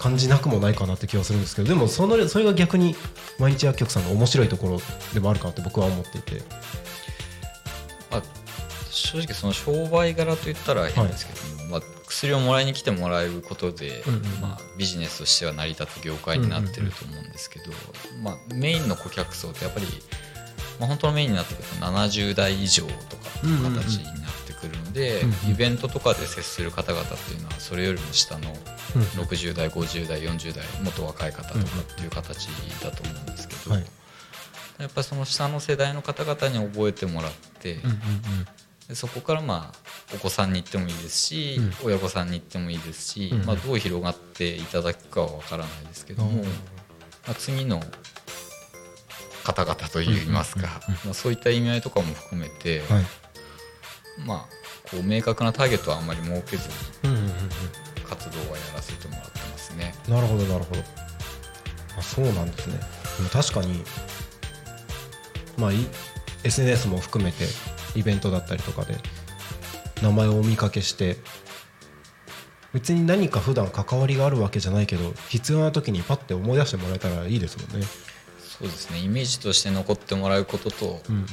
[0.00, 2.96] 感じなくもないかなって気がするんですけどでもそのそれが逆に
[3.38, 4.80] 毎日薬局さんの面白いところ
[5.14, 6.42] でもあるかなって僕は思っていて。
[8.10, 8.22] まあ、
[8.90, 17.66] 正直その商売柄といったら変ですけども、まあ、薬をもらいに来てもらえることで、うんうんまあ、ビジネスとしては成り立つ業界になってると思うんですけど、
[18.22, 19.86] まあ、メインの顧客層ってやっぱり、
[20.78, 24.14] まあ、本当のメインになってくると70代以上とかっていう形になっ
[24.46, 25.50] てくるので、うんうん。
[25.52, 28.54] イベントとかで接する方々っていうのはそれよりも下の
[29.16, 32.48] 60代50代40代もっと若い方とかっていう形
[32.82, 33.84] だと思うんですけど、はい。
[34.78, 37.78] やっぱりその下の世代の方々に覚えてもらって、
[38.88, 46.46] でそこからまあお子さんに行ってもいいですし、親御さんに行ってもいいですし、うんまあ、どう広がっていただくかは分からないですけども、うん。
[46.46, 46.52] ま
[47.32, 47.82] あ、次の
[49.48, 53.04] 方々といいますか、まあ、そういった意味合いとかも含めて、はい。
[54.26, 54.38] まあ
[54.90, 56.74] こう明確なターゲットはあんまり設けずに
[58.08, 59.94] 活動はやらせてもらってますね。
[60.08, 60.82] なるほどなるほど。
[61.98, 62.78] あそうなんですね。
[63.16, 63.84] でも確かに
[65.56, 65.76] まあい
[66.44, 67.44] SNS も含めて
[67.94, 68.96] イベントだったりとかで
[70.02, 71.16] 名前をお見かけして
[72.74, 77.86] 別に何か普段関わりがあるわけじゃないけど必要な時にパッて思い出してもらえたらいいですもんね
[78.58, 78.98] そうですね。
[78.98, 81.26] イメージとして残ってもらうことと、うんうん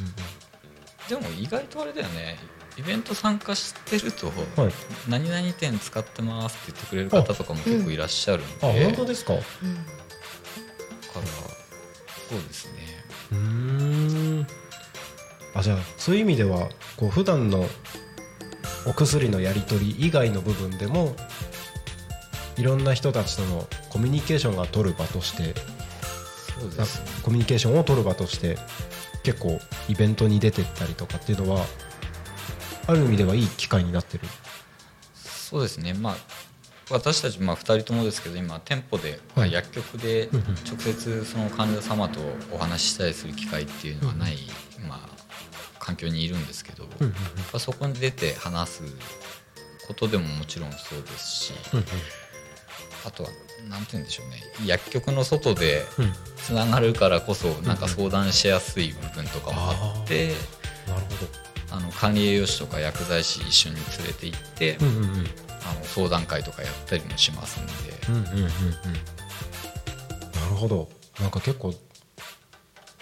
[1.08, 2.36] でも意外とあれだよね。
[2.78, 4.26] イベント参加してると、
[4.60, 4.72] はい。
[5.08, 9.36] 何々店使ってますって言ってくれる方とかも結構いらっしゃるんで、あだ本当ですか？
[9.36, 11.22] うから
[12.28, 13.06] そうですね。
[13.34, 14.48] ーん。
[15.54, 17.70] あじゃあそういう意味ではこう普段の
[18.88, 21.16] お薬のやり取り以外の部分でも
[22.58, 25.54] いろんな人たちとのコミュニケーションが取る場として
[27.24, 28.58] コミュニケーションを取る場として
[29.24, 31.66] 結構イベントに出てったりとかっていうのは
[32.88, 34.24] ある意味ではいい機会になってる。
[35.16, 35.94] そうですね。
[35.94, 36.16] まあ
[36.92, 39.52] 私たちまあ2人ともですけど今店舗で、まあはい。
[39.52, 40.44] 薬局でうんうん。
[40.44, 42.20] 直接その患者様と
[42.52, 44.38] お話ししたりする機会っていうのはない、
[44.88, 45.10] まあ、
[45.80, 48.84] 環境にいるんですけど、うんうんやっぱそこに出て話す
[49.88, 51.86] ことでももちろんそうですし、うん
[53.06, 53.30] あとは
[53.70, 54.42] 何て言うんでしょうね。
[54.66, 56.14] 薬局の外でうん。
[56.38, 60.28] つながるからこそなんか相談しやすい部分とかもあって、
[60.88, 65.10] なるほあの管理栄養士とか薬剤師一緒に連れて行って、どうんうんうん。
[65.68, 67.72] あの相談会とかやったりもしますんで、
[68.10, 68.44] うんうんうんうん。
[68.44, 68.50] な
[70.50, 70.88] るほど。
[71.20, 71.74] なんか結構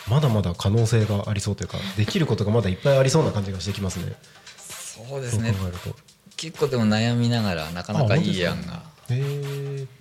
[0.09, 4.13] まだまだ可能性がありそうというかできることがまだいっぱいありそうな感じがしてきますね。
[4.57, 5.51] そうですね。
[5.51, 5.99] そう考えると。
[6.37, 8.92] 結構でも悩みながらなかなかいい案が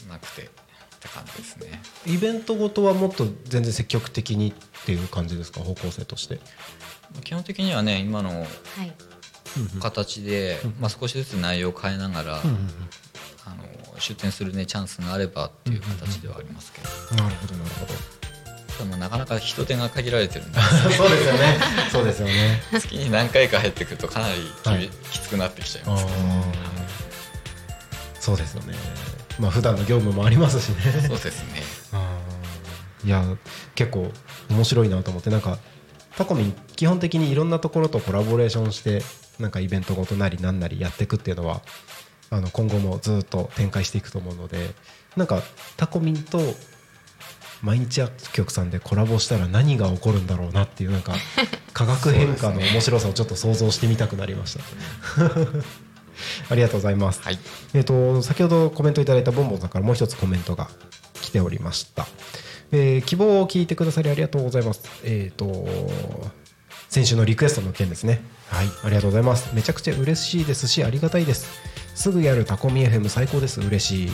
[0.08, 0.46] なくてっ
[1.00, 1.80] て感じですね。
[2.06, 5.60] イベントごとはもっと全然積極的にっていう感じですか？
[5.60, 6.40] 方向性として。
[7.24, 8.48] 基本的にはね今のはい。
[9.80, 12.68] 形で、まあ、少しずつ内容を変えながら、うんうん
[13.44, 17.92] あの出店する、ね、チャンスがあればっていう形ではありますけど、うんなるほどなるほど。
[18.72, 20.58] ただまあなかなか人手が限られてるんで。
[20.96, 21.58] そうですよね。
[21.92, 22.62] そうですよね。
[22.72, 24.88] 月に何回か入ってくるとかなりき,、はい。
[25.10, 26.12] きつくなってきちゃいあますね。
[26.12, 26.81] ー
[28.22, 28.74] そうですよね。
[29.40, 30.76] まあ普段の業務もありますしね。
[31.08, 31.60] そうですね。
[33.04, 33.24] いや
[33.74, 34.12] 結構
[34.48, 35.58] 面白いなと思ってなんか
[36.16, 39.02] タコミン基本的にいろんなところとコラボレーションして
[39.40, 41.62] なんかイベントごとなりなんなりやっていくっていうのは
[42.30, 44.70] あの今後もずっと展開していくと思うので
[45.16, 45.42] なんか
[45.76, 46.38] タコミンと
[47.60, 51.14] 毎日薬局さんでコラボしたら何が起こるんだろうなっていうなんか
[51.72, 54.64] 化学変化の面白さをちょっと想像してみたくなりました。
[56.48, 57.22] ありがとうございます。
[57.22, 57.38] はい。
[57.74, 60.68] えー、と先ほどコメントいただいたボンボンさんからもう一つコメントが
[61.20, 62.06] 来ておりました、
[62.72, 64.82] えー希望を聞いてくださりありがとうございます。
[65.04, 65.66] えっ、と
[66.88, 68.22] 先週のリクエストの件ですね。
[68.48, 68.66] はい。
[68.84, 69.54] ありがとうございます。
[69.54, 71.48] めちゃくちゃ嬉しいですしありがたいです。
[71.94, 73.60] すぐやるタコミ FM 最高です。
[73.60, 74.10] 嬉しい、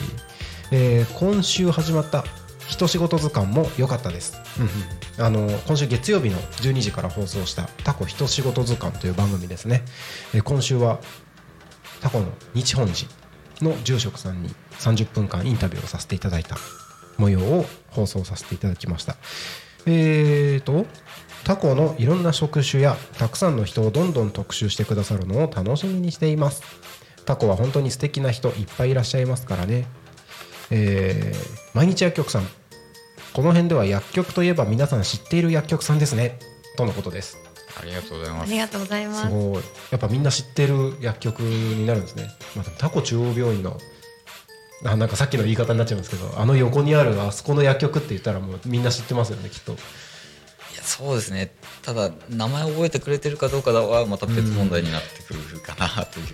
[0.71, 2.23] えー今週始まった
[2.69, 5.25] 一仕事図鑑も良かったです、うんうん。
[5.25, 9.83] あの今週月曜日の12時から放送したタコ一仕事図鑑という番組ですね、
[10.35, 10.99] えー今週は
[12.01, 13.07] タコの日本寺
[13.61, 16.57] の住職さんに30分間インタビューをさせていただいた
[17.17, 19.17] 模様を放送させていただきました。
[19.85, 20.85] えーと
[21.45, 26.61] タコのいろんな職種やたくさんの人をどんどん特集してくださるのを楽しみにしています。
[27.25, 29.87] タコは本当に素敵な人いっぱいいらっしゃいますからね。
[30.69, 32.47] えー毎日薬局さん。
[33.33, 36.39] この辺では薬局といえば皆さん知っている薬局さんですね。
[36.75, 37.37] とのことです。
[37.77, 38.49] ありがとうございます。
[38.49, 39.21] ありがとうございます。
[39.23, 39.29] す。
[39.29, 39.63] ごい。
[39.91, 43.77] やっぱみんな知ってる薬局になるんですね、まあ、タコ中央病院の
[44.85, 49.73] あなんかさっきの言い方になっちゃいますけどあの横にあるあそこの薬局って言ったらもうみんな知ってますよねきっと。
[49.73, 49.75] い
[50.75, 51.51] やそうですね。
[51.81, 56.25] ただ名前覚えてくれてるかどうかはまた別問題になってくるかなという、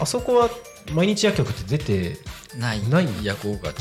[0.00, 0.50] あそこは
[0.92, 2.18] 毎日薬局って出て
[2.58, 2.88] ない？
[2.88, 3.74] ない薬号が違う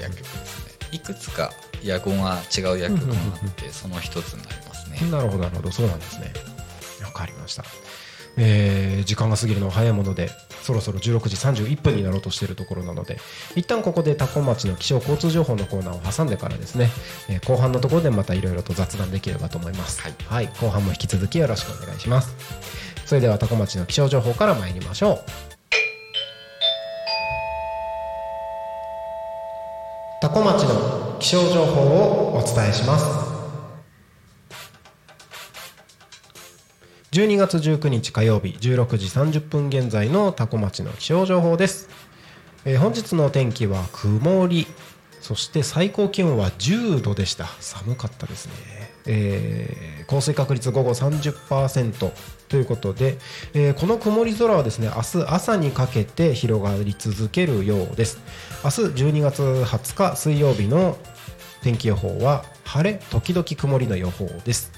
[0.00, 0.72] 薬局ですね。
[0.92, 1.50] いくつか
[1.82, 4.65] 薬号が違う薬局があってその一つになります
[5.04, 5.70] ねなるほどなるほど。
[5.70, 6.32] そうなんですね。
[7.04, 7.64] わかりました。
[8.38, 10.30] えー時間が過ぎるのは早いもので
[10.62, 13.18] そろそろ16時31分になろうとしているところなので
[13.54, 16.90] 一旦ここで多古町の気象交通情報のコーナーを挟んでからですね、
[17.28, 20.02] えー後半のところでまたいろいろと雑談できればと思います。
[20.02, 20.46] はい。
[20.60, 22.34] 後半も引き続きよろしくお願いします。
[23.06, 25.56] それでは多古町の気象情報から参りましょう。
[30.20, 33.25] 多古町の気象情報をお伝えします
[37.16, 41.88] 12月19日火曜日16時30分現在の多古町の気象情報です、
[42.66, 44.66] えー本日の天気は曇り
[45.22, 47.46] そして最高気温は10度でした。
[47.58, 48.52] 寒かったですね、
[49.06, 52.12] えー降水確率午後30%
[52.48, 53.16] ということで、
[53.54, 58.18] えーこの曇り空はですね明日朝にかけて広がり続けるようです。
[58.62, 60.98] 明日12月20日水曜日の
[61.62, 64.75] 天気予報は晴れ時々曇りの予報です。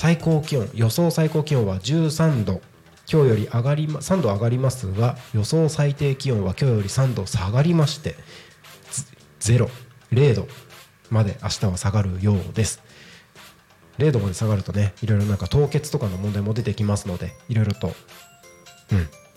[0.00, 2.62] 最高気温予想最高気温は13度。
[3.06, 8.14] 今日より上がりま3度上がりますが予想最低気温は今日より3度下がりまして
[9.40, 9.68] ゼロ
[10.10, 10.48] 0度
[11.10, 12.82] まで明日は下がるようです。
[13.98, 17.92] 0度まで下がるとねいろいろなんか凍結とかの問題も出てきますのでいろいろと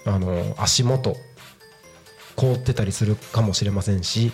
[0.05, 1.17] うんあの足元
[2.37, 4.31] 凍ってたりするかもしれませんし、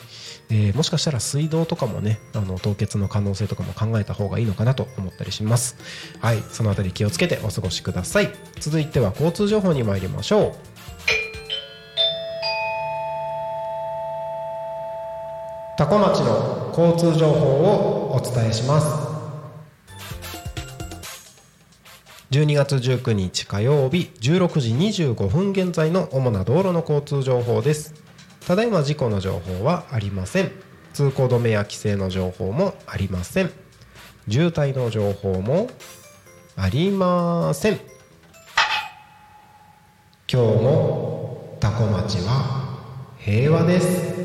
[0.51, 5.75] えもしかしたら水道とかもねあの凍結の可能性とかも考えた方がいいのかなと思ったりします。
[6.19, 8.31] はいそのあたり気をつけてお過ごしください。
[8.59, 10.79] 続いては交通情報に参りましょう。
[15.77, 19.09] 多古町の交通情報をお伝えします。
[22.31, 28.08] 12月19日火曜日16時25分現在の主な道路の交通情報です。
[28.45, 30.51] ただいま事故の情報はありません。
[30.93, 33.51] 通行止めや規制の情報もありません。
[34.27, 35.69] 渋滞の情報も
[36.55, 37.79] ありません。
[40.31, 42.79] 今日も多古町は
[43.17, 44.19] 平和です。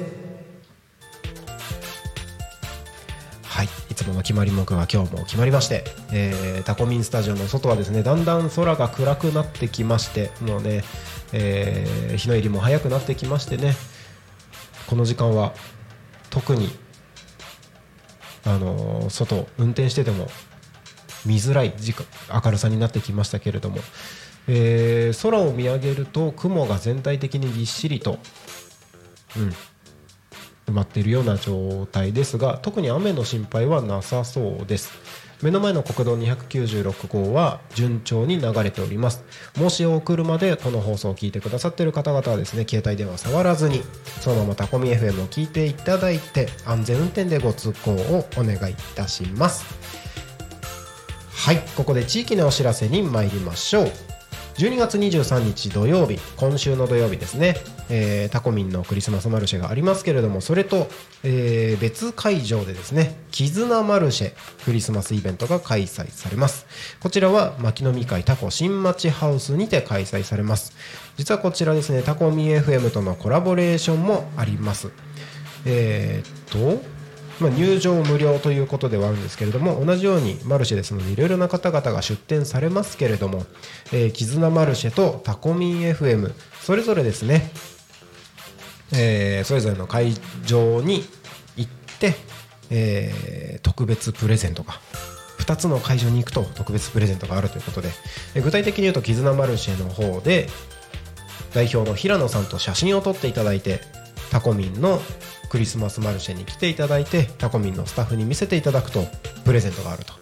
[3.45, 10.83] はい、いつもの決まり目が今日も決まりまして、えータコミンスタジオの外はですねだんだん空が暗くなってきましてもうね、
[11.33, 13.75] えー日の入りも早くなってきましてね
[14.87, 15.55] この時間は
[16.31, 16.69] 特に
[18.45, 20.29] あの外運転してても
[21.25, 22.07] 見づらい時間
[22.45, 23.79] 明るさになってきましたけれども、
[24.47, 28.19] えー空を見上げると雲が全体的にぎっしりと、
[29.37, 29.49] うん、
[30.67, 35.24] 埋まっているような状態ですが特に雨の心配はなさそうです。
[35.43, 39.25] 目の前の国道296号は順調に流れております。
[39.59, 43.83] もしお車でこの放送を聞いてくださっている方々はですね携帯電話触らずに
[44.21, 49.65] そのままタコミ FM を聞いていただいて安全運転でご通行をお願いいたします。
[51.31, 53.93] はいここで地域のお知らせに参りましょう。
[54.57, 57.57] 12月23日土曜日今週の土曜日ですね、
[57.89, 60.89] えータコミンのクリスマスマルシェがありますけれどもそれと、
[61.23, 64.33] えー別会場でですね絆マルシェ
[64.65, 66.67] クリスマスイベントが開催されます。
[67.01, 70.73] こちらは牧野み会タコ新町ハウスにて開催されます。
[71.17, 74.91] 実はこちらですねタコミン FM とのコラボレーションもあります。
[75.67, 76.83] えーっと
[77.41, 83.45] まあ、入場無料ということではあるんですけれども同じようにマルシェですのでいろいろな方々が出店されますけれども、
[83.93, 87.51] えー絆マルシェとタコミン FM それぞれですね、
[88.93, 90.15] えーそれぞれの会
[90.45, 91.05] 場に
[91.57, 92.15] 行って、
[92.71, 94.75] えー特別プレゼントが
[95.39, 97.91] 2つの会場に行くと特別プレゼントがあるということで、
[98.35, 100.49] え具体的に言うと絆マルシェの方で
[101.53, 103.81] 代表の平野さんと写真を撮っていただいて
[104.31, 105.01] タコミンの
[105.51, 109.05] クリスマスマルシェに来ていただいてタコミンのスタッフに見せていただくと
[109.45, 110.15] プレゼントがあると。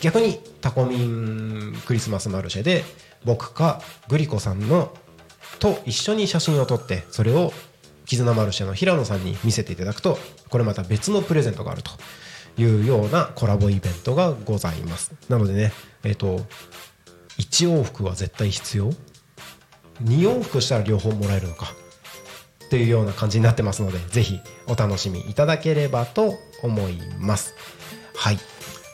[0.00, 2.84] 逆にタコミンクリスマスマルシェで
[3.24, 4.92] 僕かグリコさんの
[5.58, 7.52] と一緒に写真を撮ってそれを
[8.10, 11.92] 絆マルシェの平野さんに見せていただくとこれまた別のプレゼントがあると
[12.60, 15.12] いうようなコラボイベントがございます。
[15.28, 16.38] なのでねえっ、と
[17.38, 18.90] 1往復は絶対必要。
[20.02, 21.66] 2往復したら両方もらえるのか
[22.64, 26.34] っていうような感じになってますのでぜひお楽しみいただければと
[26.64, 27.54] 思います。
[28.16, 28.38] はい。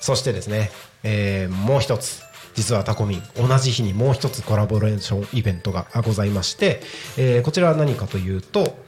[0.02, 0.70] そしてですね、
[1.04, 2.22] えーもう一つ
[2.54, 6.80] 実はタコミン同じ日にもう一つコラボレーションイベントがございまして、
[7.16, 8.84] えーこちらは何かというと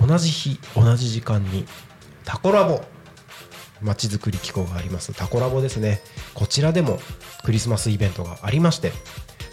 [0.00, 1.66] 同じ日同じ時間に
[2.24, 2.82] タコラボ
[3.80, 5.12] まちづくり機構があります。
[5.12, 6.00] タコラボですね。
[6.34, 6.98] こちらでも
[7.44, 8.92] クリスマスイベントがありまして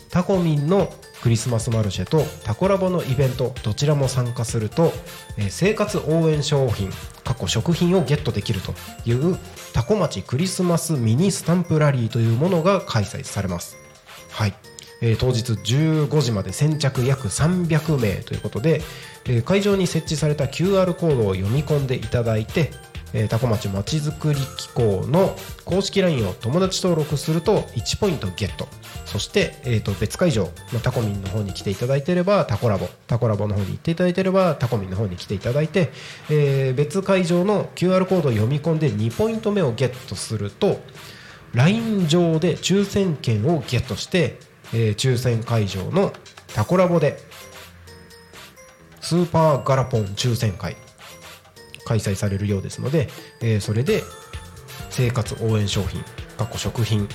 [0.09, 4.91] タコミンのクリスマスマルシェとタコラボのイベントどちらも参加すると、
[5.37, 6.91] え生活応援商品
[7.23, 8.73] 過去食品をゲットできると
[9.05, 9.37] いう
[9.73, 13.77] タコ町クリスマスミニスタンプラリーというものが開催されます。
[14.29, 14.53] はい、
[15.03, 18.81] えー当日15時まで先着約300名ということで、
[19.25, 22.71] えー会場に設置された QR コードを読み込んでいただいて、
[23.13, 25.35] えー、タコ町まちづくり機構の
[25.65, 28.67] 公式 LINE を友達登録すると1ポイントゲット。
[29.05, 35.91] そして、えー、と別会場、まあ、タコミンの方に来ていただいてればタコラボタコラボの方に行っていただいてればタコミンの方に来ていただいて、
[36.29, 40.79] えー別会場の QR コードを読み込んで2ポイント目をゲットすると
[41.53, 44.39] LINE 上で抽選券をゲットして、
[44.73, 46.13] えー抽選会場の
[46.53, 47.17] タコラボで
[49.01, 50.75] スーパーガラポン抽選会
[51.85, 53.09] 開催されるようですので、
[53.41, 54.03] えーそれで
[54.89, 56.03] 生活応援商品
[56.37, 57.07] かっこ食品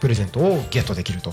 [0.00, 1.32] プレゼントをゲットできると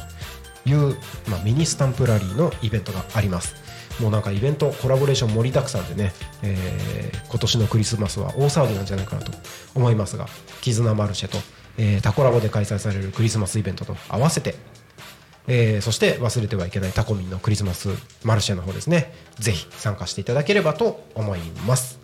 [0.65, 0.95] いう、
[1.27, 3.55] まあ、ミニスタンプラリーのイベントがあります。
[3.99, 9.31] もうなんかイベントコラボレーション盛りだくさんでね、えー今年のクリスマスは大騒ぎなんじゃないかなと
[9.73, 10.27] 思いますが
[10.61, 11.39] 絆マルシェと、
[11.79, 14.53] えータコラボで開催されるクリスマスイベントと合わせて
[15.47, 17.89] えーそして忘れてはいけないタコミンのクリスマス
[18.23, 19.13] マルシェの方ですね。
[19.39, 21.99] ぜひ参加していただければと思います。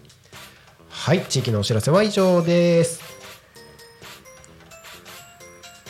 [0.89, 3.01] はい地域のお知らせは以上です。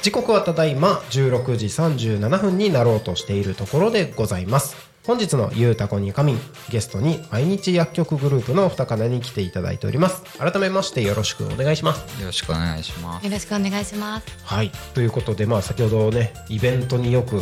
[0.02, 4.89] 時刻はただいま16時37分になろうとしているところでございます。
[5.06, 6.40] 本日のゆうたこに仮眠
[6.70, 10.24] ゲストに毎日薬局グループのお二方に来ていただいております。
[10.38, 12.20] 改めましてよろしくお願いします。
[12.20, 13.26] よろしくお願いします。
[13.26, 14.28] よろしくお願いします。
[14.44, 14.72] はい。
[14.94, 17.42] ということで、まあ、先ほどねイベントによく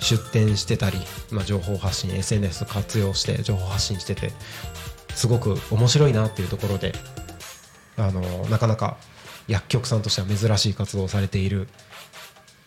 [0.00, 0.98] 出店してたり、
[1.30, 4.32] まあ、情報発信 SNS 活用して情報発信してて
[5.14, 6.92] すごく面白いなっていうところで
[7.96, 8.96] あのなかなか
[9.48, 11.70] 薬局さんとしては珍しい活動をされているっ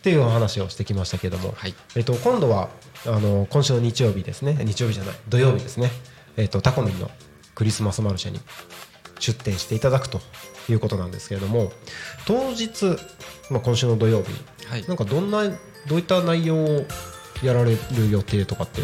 [0.02, 1.74] ていうお話をしてきましたけども、はい。
[1.94, 2.70] えっと、今度は
[3.06, 4.56] あの今週の日曜日ですね。
[4.60, 5.14] 日曜日じゃない。
[5.28, 5.90] 土曜日ですね、
[6.36, 7.10] えっと、タコミンの
[7.54, 8.40] クリスマスマルシェに
[9.18, 10.20] 出店していただくと
[10.68, 11.72] いうことなんですけれども
[12.26, 12.96] 当日、
[13.50, 14.32] まあ、今週の土曜日
[14.66, 14.84] はい。
[14.86, 15.42] なんかどんな
[15.88, 16.86] どういった内容を
[17.42, 18.82] やられる予定とかって？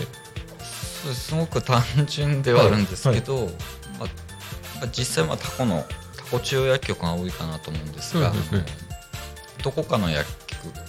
[0.64, 1.14] す。
[1.14, 3.46] すごく単純ではあるんですけど、
[3.98, 4.08] まあ
[4.80, 5.84] まあ実際まあタコの
[6.16, 8.64] タコ中央薬局が多いかなと思うんですが、うんうんうん。
[9.62, 10.82] どこかの薬局さ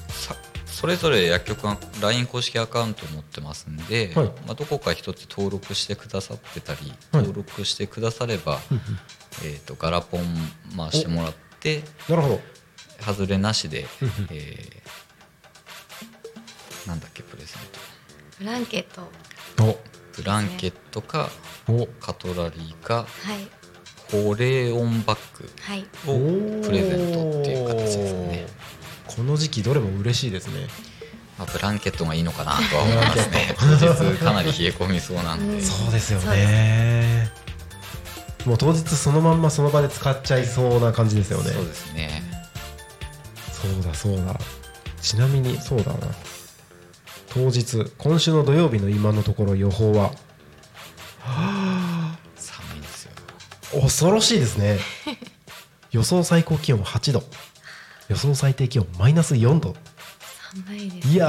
[0.80, 4.26] それぞれ薬局が LINE 公式アカウントを持ってますんで、はい。
[4.48, 7.24] まあ、どこか一つ登録してくださってたり、はい。
[7.24, 8.60] 登録してくだされば、
[9.44, 10.22] えー、とガラポン
[10.78, 12.40] 回してもらってなるほど。
[13.02, 13.88] 外れなしで
[14.32, 19.10] えーなんだっけプレゼンブランケット。
[20.16, 21.30] ブランケットか
[21.68, 21.88] お。
[22.00, 23.48] カトラリーかはい。
[24.12, 25.86] 保冷温バッグはい。
[26.08, 28.48] をプレゼントっていう形ですね、
[29.16, 30.68] この時期どれも嬉しいですね。
[31.38, 33.56] まあ、ブランケットがいいのかなとは思いますね。
[33.58, 37.32] 当日かなり冷え込みそうなんで、うんそうですよね。
[38.46, 41.52] もう当日そのまんまその場で使っちゃいそうな感じですよね。
[41.52, 42.24] そうですね。
[43.52, 44.38] そうだそうだ。
[45.02, 46.00] ちなみにそうだな。
[47.28, 50.12] 当日今週の土曜日の今のところ予報は？
[52.36, 53.12] 寒いんですよ。
[53.82, 54.80] 恐ろしいですね。
[55.92, 57.24] 予想最高気温8度
[58.10, 59.76] 予想最低気温マイナス4度。
[60.66, 61.28] 寒いです、いや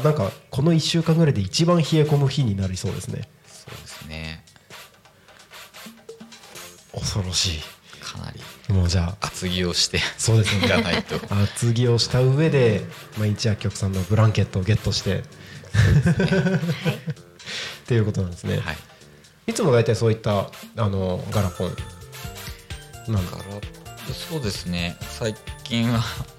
[0.00, 3.28] ーなんかこの1週間ぐらいで一番冷え込む日になりそうですね。
[3.46, 4.44] そうですね。
[6.92, 7.60] 恐ろし
[8.00, 10.66] かなりいもうじゃあ厚着をしてそうですよね。
[10.66, 11.16] いかないと。
[11.34, 12.82] 厚着をした上で
[13.18, 15.18] 毎日薬局さんのブランケットをゲットして。
[15.18, 15.22] っ
[17.86, 18.76] ていうことなんですね、はい。
[19.48, 21.76] い、つも大体そういったあのガラポン。
[23.08, 23.44] なんだガラ
[24.14, 24.96] そうですね。
[25.00, 25.34] 最
[25.64, 25.98] 近は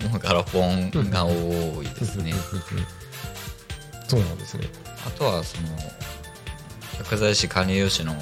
[0.10, 2.34] もうガラポンが多いですね。
[4.08, 4.68] そうなんですね。
[5.06, 5.68] あとはその
[7.00, 8.14] 薬剤師管理栄養士の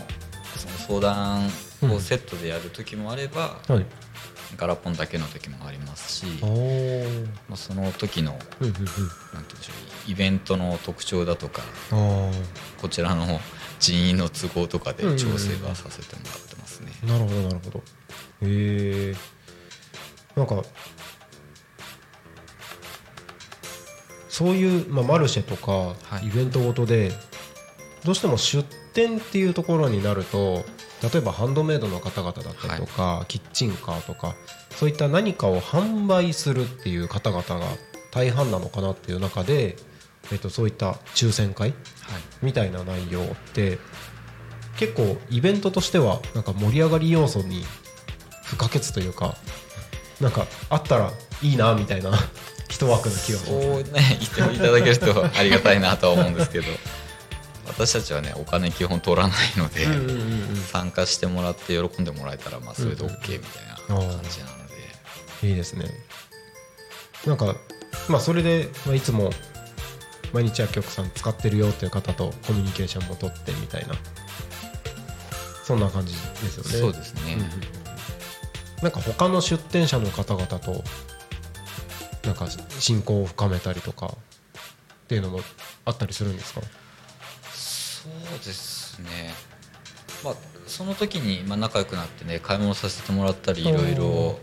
[0.56, 1.45] その相談
[1.93, 3.86] をセットでやる時もあれば、はい。
[4.56, 6.26] ガラポンだけの時もありますし、
[7.49, 8.84] まあ、その時のうんうんうん。
[8.84, 9.72] なんて言うんでしょ
[10.08, 11.64] うイベントの特徴だとか
[12.80, 13.39] こちらの
[13.80, 16.91] 人員の都合とかで調整はさせてもらってますね。
[17.04, 17.80] なるほどなるほど。
[17.80, 17.84] へ
[19.12, 19.16] え
[20.36, 20.64] なんか
[24.30, 26.28] そういう、まあ、マルシェとかはい。
[26.28, 27.12] イベントごとで
[28.04, 30.64] どうしても出店っていうところになると
[31.04, 34.36] 例えばハンドメイドの方々だったりとか、キッチンカーとか
[34.70, 37.60] そういった何かを販売するっていう方々が
[38.12, 39.76] 大半なのかなっていう中で、
[40.32, 41.80] えっと、そういった抽選会はい。
[42.42, 43.80] みたいな内容って
[44.78, 47.64] 結構イベントとしてはなんか盛り上がり要素に
[48.46, 49.36] 不可欠というか
[50.22, 51.11] なんかあったら
[51.41, 52.11] いいなみたいな
[52.70, 56.68] 一枠の気がしそうね言っていただけるとありがたいなとは思うんですけど。
[57.66, 60.14] 私たちはねお金基本取らないので、うんうんうんう
[60.53, 60.64] ん。
[60.72, 64.68] 参加してもらって喜んでもらえたらまあそれで OK みたいな感じなの
[65.41, 65.86] で、いいですね。
[67.26, 67.55] なんか
[68.09, 69.32] まあそれで、まあ、いつも
[70.34, 73.95] 毎日薬局さん使ってるよっていう方とコミュニケーションも取ってみたいな。
[75.64, 76.70] そんな感じですよね。
[76.72, 77.83] そうですね、うんうん
[78.82, 80.84] なんか他の出店者の方々と
[82.26, 82.48] なんか
[82.80, 85.40] 親交を深めたりとかっていうのも
[85.86, 86.62] あったりするんですか？
[87.54, 88.14] そう
[88.46, 89.34] ですね。
[90.24, 90.34] まあ
[90.68, 94.40] その時にまあ仲良くなってね買い物させてもらったりいろいろあの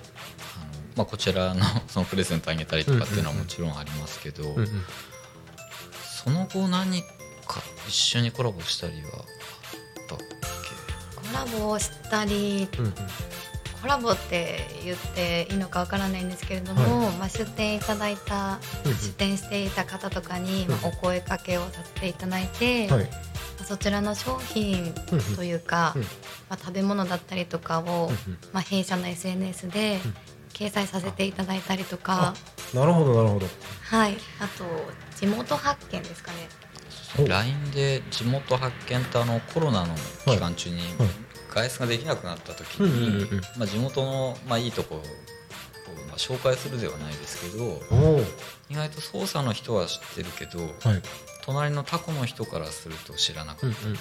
[0.97, 4.85] まあこちらの そのプレゼントあげたりとかっていうのはもちろんありますけど、うんうん。
[6.23, 7.03] その後何
[7.47, 9.25] か一緒にコラボしたりはあっ
[10.09, 10.25] たっコ
[11.35, 12.95] ラボをしたりうんうん
[13.81, 18.97] コラボって言っていいのかわからないんですけれども、まあ、出店いただいたうんうん。
[18.99, 23.05] 出店していた方とかに、うんまあ、お声かけをさせていただいて、はい。
[23.05, 23.11] ま
[23.63, 24.93] あそちらの商品
[25.37, 26.09] というか、うんま
[26.51, 28.39] あ、食べ物だったりとかを、うんうん。
[28.53, 29.99] まあ、弊社の SNS で
[30.53, 32.35] 掲載させていただいたりとか、
[32.75, 33.47] なるほどなるほど。
[33.83, 34.65] はい、あと
[35.17, 36.49] 地元発見ですかね。
[37.27, 39.95] LINE で地元発見とあのコロナの
[40.27, 43.27] 期間中にはい外出ができなくなった時に
[43.59, 45.05] まあ地元のまあいいところを
[46.07, 47.81] まあ紹介するではないですけど
[48.71, 51.03] 意外と操作の人は知ってるけどはい。
[51.43, 53.99] 隣のタコの人からすると知らなかったうんうんうん。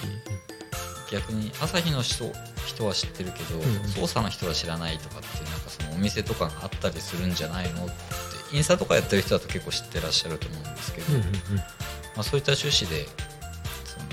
[1.11, 2.31] 逆に朝日の人
[2.67, 3.87] 人は知ってるけど、んうん。
[3.87, 7.93] 操作の人は知らないとかっていうなんかそのお店とかがあったりするんじゃないのって
[8.51, 11.23] インスタとかやってる人だと結構知ってらっしゃると思うんですけど、ま
[12.17, 13.07] あ、そういった趣旨で
[13.85, 14.05] その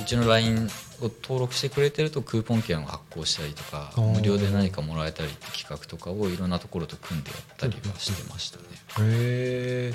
[0.00, 0.68] うちの LINE
[1.00, 8.64] を登録してくれてるとクーポン券を発行したりとか無料で何かもらえたりって企画とかをいろんなところと組んでやったりはしてましたね。
[9.00, 9.94] へえ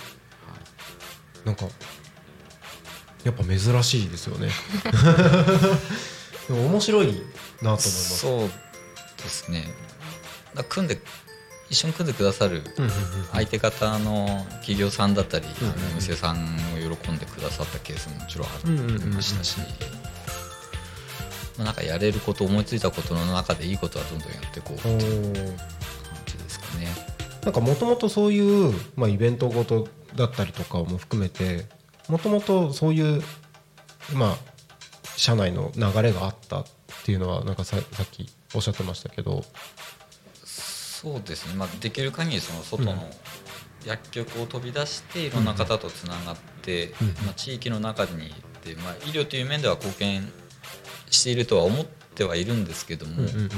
[1.45, 1.66] なんか
[3.24, 4.49] やっぱ珍しいですよね。
[6.47, 7.20] でも面白いなと
[7.62, 8.18] 思います。
[8.20, 8.49] そう
[9.18, 9.66] ですね。
[10.56, 10.99] だ組んで
[11.70, 12.64] 一緒に組んでくださる
[13.32, 15.47] 相手方の企業さんだったり、
[15.91, 19.58] お店さんを喜んでくださったケースももちろんありましたし、
[21.58, 25.58] まあ、なんかやれること思いついたことの中でいいことはどんどんやっていこうっておいうー感
[26.26, 26.88] じですかね。
[27.43, 31.66] なんかもともとそういう、まあ、イベントごとだったりとかも含めて
[32.08, 33.22] もともとそういう
[34.14, 34.38] まあ
[35.18, 36.66] 社内の流れがあったっ
[37.04, 39.43] ていうのはなんかささっきおっしゃってましたけど。
[40.45, 42.88] そうですね、まあ、できる限りその外うん。
[42.97, 43.10] の
[43.86, 47.08] 薬局を飛び出していろんな方とつながって、うん。
[47.26, 50.32] まあ、地域の中にいて、まあ、医療という面では貢献
[51.14, 53.47] しているとは思ってはいるんですけども、うんうんうん。
[53.47, 53.49] ま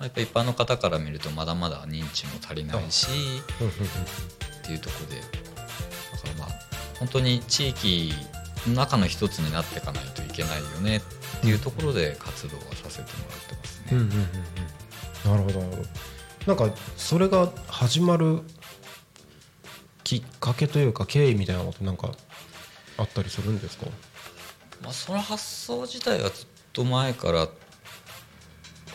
[0.00, 6.48] あやっぱ一般の方から見るとまだまだ認知も足りないしっていうところでだからまあ
[6.98, 8.12] 本当に地域
[8.68, 11.00] の中の一つになっていかないといけないよねっ
[11.40, 13.86] ていうところで活動はさせてもらってますね。
[13.92, 14.20] うんうんうんうん。
[15.30, 16.54] なるほどなるほど。
[16.56, 18.40] なんかそれが始まる
[20.04, 22.12] きっかけというか経緯みたいなのってなんか
[22.98, 23.86] あったりするんですか？
[24.82, 27.48] まあ、その発想自体はずっと前から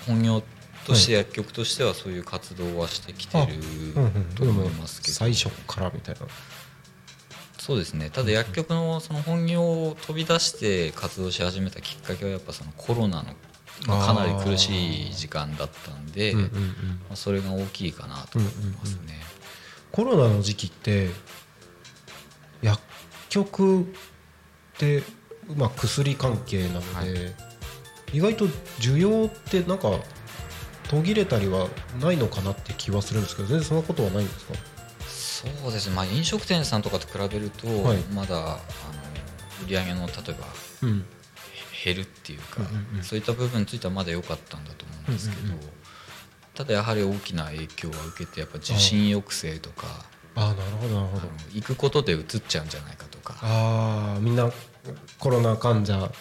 [0.05, 0.43] 本業
[0.86, 3.47] として薬局としてはそういう活動はしてきてる
[4.36, 6.21] と思いますけど、最初からみたいな。
[7.57, 8.11] そうですね。
[8.11, 13.34] ただ薬局のその本業を飛び出して活動し始めたきっかけはやっぱそのコロナの、
[13.88, 16.49] まあかなり苦しい時間だったんで、ま
[17.13, 19.19] あ、それが大きいかなと思いますね。
[19.91, 21.09] コロナの時期って
[22.61, 22.79] 薬
[23.29, 23.86] 局っ
[24.77, 25.01] て、
[25.55, 27.51] まあ、薬関係なので、は
[28.14, 28.45] 意外と
[28.80, 29.99] 需要ってなんか
[30.89, 31.70] 途切れたりは
[32.01, 34.53] ないのかなって気はするんですけど全然そんなことはないんですか？
[35.07, 37.97] そうですね、まあ、飲食店さんとかと比べると、はい。
[38.14, 38.55] まだあの
[39.66, 40.47] 売り上げの例えば
[40.84, 41.05] うん。
[41.84, 43.03] 減るっていうか、うんうんうん。
[43.03, 45.59] そういった部分についてはまだ良かったんだと思うんですけど、うんうんうん。
[46.53, 49.88] ただやはり大きな影響は受けてやっぱ受診抑制とか
[50.36, 51.28] ああなるほどなるほど。
[51.53, 53.36] 行くことでうつっちゃうんじゃないかとか。
[53.41, 54.51] ああみんな
[55.18, 56.12] コロナ患者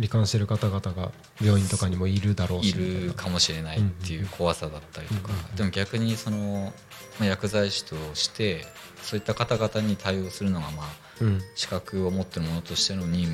[0.00, 6.72] 罹患してる方々が病院とかにもいるだろうしいるかもしれないっていう怖さだったりとか、でも逆にその、
[7.18, 8.64] まあ、薬剤師として
[9.02, 10.86] そういった方々に対応するのがまあ
[11.20, 11.40] うん。
[11.54, 13.26] 資格を持ってるものとしての任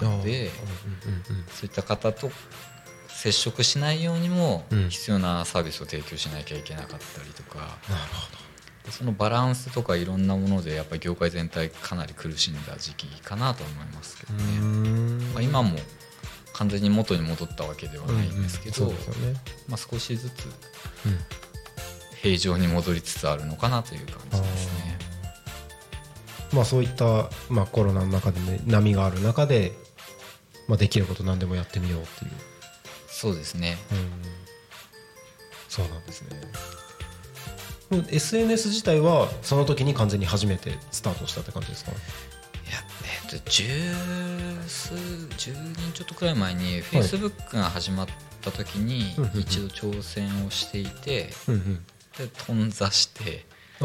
[0.00, 0.50] 務なので
[1.52, 2.30] そういった方と
[3.08, 4.88] 接触しないようにもうん。
[4.88, 7.70] 必要なサービスを提供しなきゃいけなかったりとか、なる
[8.12, 8.36] ほ
[8.90, 15.18] そのバランスとかいろんなものでやっぱり業界全体かなり苦しんだ時期かなと思いますけどね、ん。
[15.34, 15.76] まあ、今も
[16.56, 18.92] 完全に元に戻ったわけではないんですけど、
[19.68, 20.52] まあ、少しずつうん。
[22.22, 24.98] 平常に戻りつつあるのかなという感じですね。
[26.52, 29.72] まあそういった、まあ、コロナの中で、ね、波がある中で、
[30.66, 32.30] まあ、できること何でもやってみようっていう、
[33.06, 33.76] そうですね。
[35.68, 36.40] そうなんですね。
[38.10, 41.92] SNS 自体はその時に完全に初めてスタートしたって感じですか？
[41.92, 42.25] いやえっ
[43.26, 43.64] と十
[44.66, 48.06] 数10年ちょっとくらい前に Facebook が始まっ
[48.40, 51.30] た時に一度挑戦をしていて
[52.18, 53.44] で頓挫して。
[53.78, 53.84] あ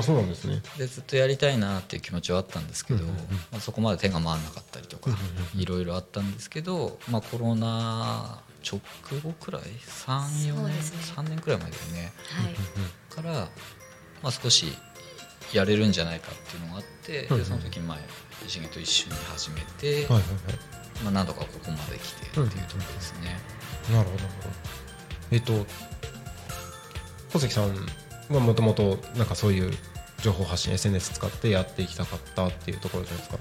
[0.00, 0.60] あそうなんですね。
[0.76, 3.04] でずっとやりたいなっていう気持ちはあったんですけど、
[3.50, 5.10] まあ、そこまで手が回らなかったりとか
[5.56, 8.80] いろいろあったんですけど、まあ、コロナ直
[9.22, 10.72] 後くらい？34年、ね。
[11.16, 12.12] 3年くらい前だよね。
[12.28, 12.54] はい。
[13.14, 13.48] から、
[14.22, 14.66] まあ、少し
[15.54, 17.42] やれるんじゃないかっていうのがあって、うんうん。
[17.42, 17.98] でその時前
[18.46, 20.22] 石毛と一緒に始めて、はいはいはい。
[21.04, 23.38] まあ、なんとかここまで来てっていうところですね。
[23.92, 24.54] なるほどなるほど。
[25.32, 25.66] えっと
[27.32, 29.72] 小関さんはもともとなんかそういう
[30.22, 33.38] 情報発信 SNS 使ってやっていきたかったっていうところじゃないですか。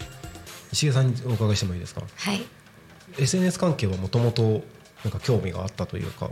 [0.71, 2.01] 石毛さんにお伺いしてもいいですか？
[2.15, 2.45] はい。
[3.17, 4.63] SNS 関係はもともと
[5.03, 6.29] なんか興味があったというか。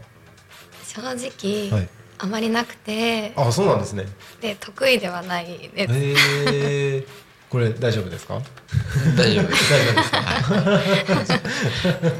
[0.85, 1.89] 正直、はい。
[2.19, 3.33] あまりなくて。
[3.35, 4.05] あそうなんですね。
[4.39, 7.07] で得意ではないです、へえ
[7.49, 8.41] これ大丈夫ですか？
[9.15, 9.71] 大丈夫です。
[9.71, 10.21] 大丈夫ですか？
[10.21, 10.27] ま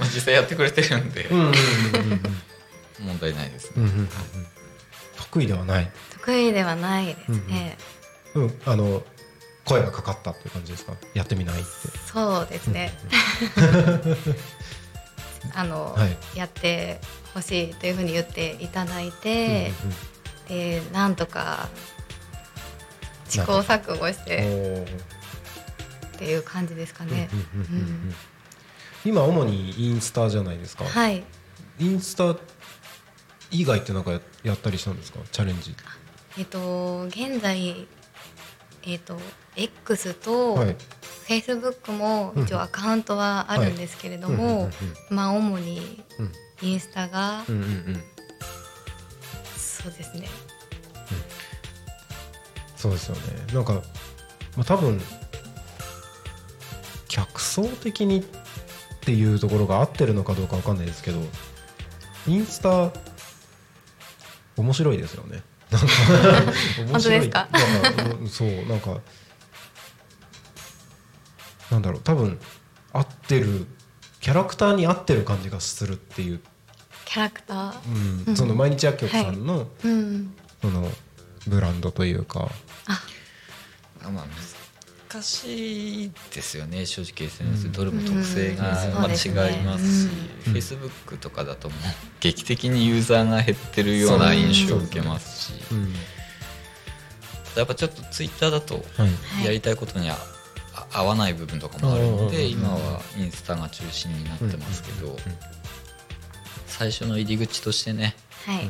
[0.02, 1.56] あ実際やってくれてるんで、うんうんうんうん
[3.00, 3.74] 問題ないですね。
[3.78, 4.10] うんうんうん
[5.18, 5.92] 得意ではない。
[6.14, 7.78] 得意ではないですね、
[8.36, 9.04] うんあの
[9.66, 10.94] 声がかかったっていう感じですか？
[11.14, 11.68] やってみないって。
[12.12, 12.98] そうですね。
[15.54, 16.18] あの、はい。
[16.38, 17.02] やって
[17.34, 19.74] ほしいというふうに言っていただいて、
[20.48, 21.68] でなんとか
[23.28, 24.86] 試行錯誤しうんてうん
[26.18, 27.30] っていう感じですかね。
[27.32, 28.16] うんうんうんうんうん
[29.06, 31.24] 今主にインスタじゃないですか、はい。
[31.80, 32.36] インスタ
[33.52, 35.20] 以外ってなんかややったりしたんですか？
[35.32, 35.76] チャレンジ。
[36.38, 37.88] えっと現在
[38.84, 39.18] えっと
[39.56, 40.76] X とはい。
[41.28, 44.72] Facebook も一応アカウントはあるんですけれどうんうんうんも
[45.10, 46.32] まあ主にうん
[46.68, 48.04] インスタがうんうんうん。
[49.56, 50.28] そうですね。
[52.76, 53.22] そうですよね。
[53.54, 53.82] なんか、ま
[54.60, 55.00] あ、多分
[57.08, 58.24] 客層的にっ
[59.02, 61.22] ていうところが合ってるのかどうかわかんないですけど
[62.28, 62.92] インスタ
[64.58, 65.42] 面白いですよね。
[65.72, 65.88] なんか
[66.88, 67.48] 面白い本当ですか？
[68.30, 69.00] そうなんか
[71.72, 72.40] なんだろう多分
[72.94, 73.68] 合ってる
[74.20, 76.42] キャラクターに合ってる感じがするっていう、
[77.06, 77.74] キャラクター？
[77.88, 78.24] うん。
[78.28, 78.36] うん。
[78.36, 80.34] その毎日薬局さんの,、うん。
[80.62, 80.90] その
[81.48, 82.50] ブランドというか。
[84.04, 84.26] まあ
[85.10, 88.94] 難しいですよね正直 SNS どれも特性がうん。
[88.96, 89.50] ますね。
[89.50, 90.10] 違いますし、
[90.48, 90.54] うん。
[90.54, 91.78] Facebook とかだともう
[92.20, 95.94] 劇的にユーザーが減ってるような印象を受けますし、うん。
[97.56, 98.84] やっぱちょっと Twitter だとはい。
[99.02, 99.08] は
[99.42, 100.18] いやりたいことには
[100.92, 105.16] あ合わない部分とかもあるので今はインスタが中心になってますけど
[106.68, 108.70] 最初の入り口としてねはい。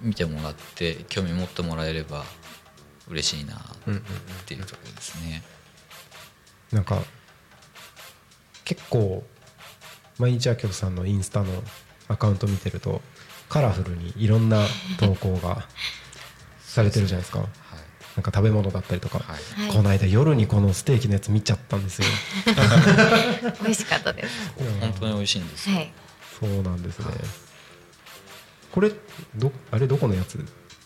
[0.00, 2.24] 見てもらって興味持ってもらえれば
[3.08, 3.58] 嬉しいなっ
[4.46, 5.42] ていうところですね。
[6.72, 7.02] なんか
[8.64, 9.24] 結構
[10.18, 11.46] 毎日薬局さんのインスタの
[12.08, 13.00] アカウント見てると
[13.48, 14.64] カラフルにいろんな
[14.98, 15.66] 投稿が
[16.60, 17.40] されてるじゃないですか。
[17.40, 17.48] はい。
[18.16, 19.62] なんか食べ物だったりとか、はい。
[19.62, 22.08] はいこの間夜にこのステーキのやつ見ちゃったんですよ。
[23.62, 24.52] 美味しかったです。
[24.80, 25.76] 本当に美味しいんですよ。
[25.76, 25.92] はい
[26.38, 27.06] そうなんですね。
[28.70, 28.92] これ
[29.34, 30.38] どあれどこのやつ？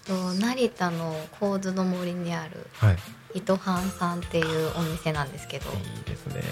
[0.07, 2.97] と成田の神津の森にあるはい。
[3.35, 5.71] 糸半さんっていうお店なんですけど。
[5.71, 6.43] いいですね。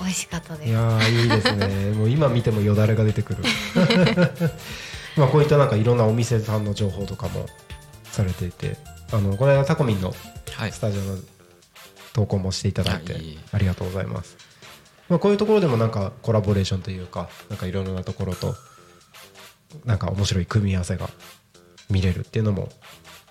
[0.00, 0.68] 美味しかったです。
[0.68, 1.90] いやーいいですね。
[1.96, 3.44] もう今見てもよだれが出てくる。
[5.16, 7.46] まあこういったなんかいろんなお店さんの情報とかも
[8.04, 8.78] されていて
[9.12, 10.14] あのこれはタコミンの
[10.52, 10.72] はい。
[10.72, 11.18] スタジオの
[12.12, 13.38] 投稿もしていただいてい。
[13.52, 14.36] ありがとうございます、
[15.08, 18.54] まあ、こういうところでもなんかコラボレーションというかなんかいろいろなところと
[19.86, 21.08] なんか面白い組み合わせが
[21.92, 22.68] 見れるっていうのも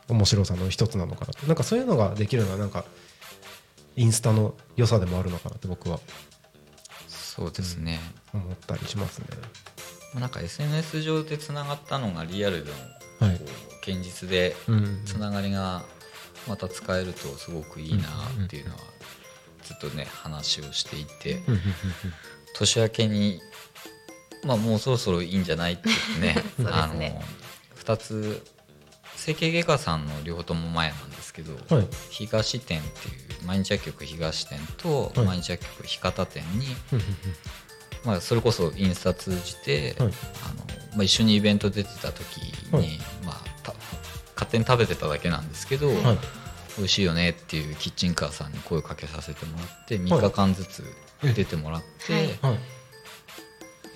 [0.08, 1.48] 面白さの一つなのかなと。
[1.48, 2.86] なんかそういうのができるのはなんか
[3.96, 6.00] インスタの良さでもあるのかなって僕は。
[7.08, 8.00] そうですね、
[8.34, 9.28] 思ったりしますね。
[10.14, 12.78] まあなんか SNS 上でつながったのがリアルでも
[13.28, 13.42] はい。
[13.88, 15.02] 現実でうん。
[15.06, 15.84] つながりが
[16.48, 18.04] また使えるとすごくいいな
[18.44, 18.80] っていうのは
[19.64, 21.36] ずっとね話をしていて。
[21.48, 21.54] うん。
[21.54, 21.60] うん。
[21.60, 21.64] うん。
[22.56, 23.42] 年明けに
[24.44, 25.44] まあもうそろそろいいん。
[25.46, 25.88] じゃないって
[26.20, 27.22] ねそうですあねの
[27.84, 28.46] 2つ。
[29.18, 31.88] 整形外科さんの両方とも前なんですけど、うんはい。
[32.10, 33.12] 東店ってい
[33.44, 35.28] う毎日薬局東店とはい。
[35.28, 36.66] 毎日薬局日方店に、
[38.04, 40.14] まあ、それこそインスタ通じて、はい。
[40.44, 40.66] あの
[40.96, 42.38] まあ、一緒にイベント出てた時
[42.72, 43.00] に、はい。
[43.24, 43.74] まあ、た
[44.34, 46.18] 勝手に食べてただけなんですけど、はい。
[46.78, 50.84] 美味しいよねっていうキッチンカーさんに声をかけさせてもらって3日間ずつ
[51.36, 52.40] 出てもらって、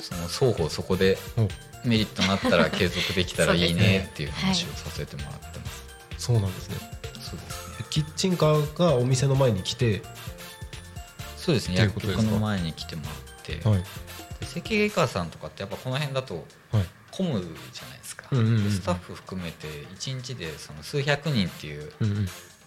[0.05, 1.47] その双方そこでお。
[1.87, 5.83] メリットがあったら継続できたらいいねっていう話をさせてもらってます。
[6.17, 6.77] そうなんですね。
[7.19, 7.85] そうですね。
[7.91, 10.01] キッチンカーがお店の前に来て。
[11.37, 11.75] そうですね。
[11.75, 12.23] 薬っていうことですか？
[12.23, 13.83] 局の前に来てもらって、はい。
[14.43, 16.85] 整形外科さんとかってやっぱこの辺だとはい。
[17.11, 21.89] 混むじゃないですか、スタッフ含めて1日でその数百人っていう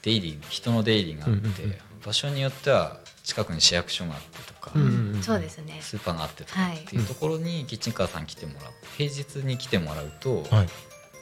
[0.01, 5.23] 出入り人の出入りがあって、うんうんうん場所によっては近くに市役所があってとか、うんうんうん。
[5.23, 5.79] そうですね。
[5.81, 6.77] スーパーがあってとかはい。
[6.79, 8.73] っていうところにキッチンカーさん来てもらう。
[8.97, 10.69] 平日に来てもらうと、はい。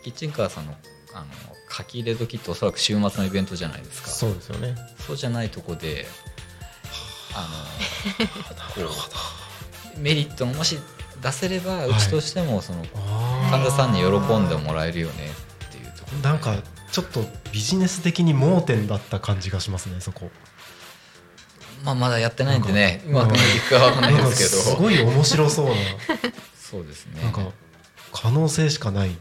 [0.03, 0.75] キッチンカーさんの
[1.15, 1.27] あの
[1.71, 4.09] 書き入れ時っておそらく週末のイベントじゃないですか。
[4.09, 4.77] そうですよね。
[5.07, 6.07] そうじゃないとこで
[7.35, 7.49] あ
[8.79, 8.93] の こ
[9.97, 10.79] うメリットがもし
[11.23, 15.31] 出せればうちとしてもそのあ患者さんに喜んでもらえるよね
[15.67, 16.55] っていうところなんか
[16.93, 20.31] ちょっとビジネス的に盲点だった感じがしますねそこ。
[21.85, 24.63] まあまだやってないんでねうなんかまくいくかわかんないですけど。
[24.63, 25.75] すごい面白そうな
[26.59, 27.23] そうですね。
[27.23, 27.43] なんか
[28.13, 29.17] 可能性しかない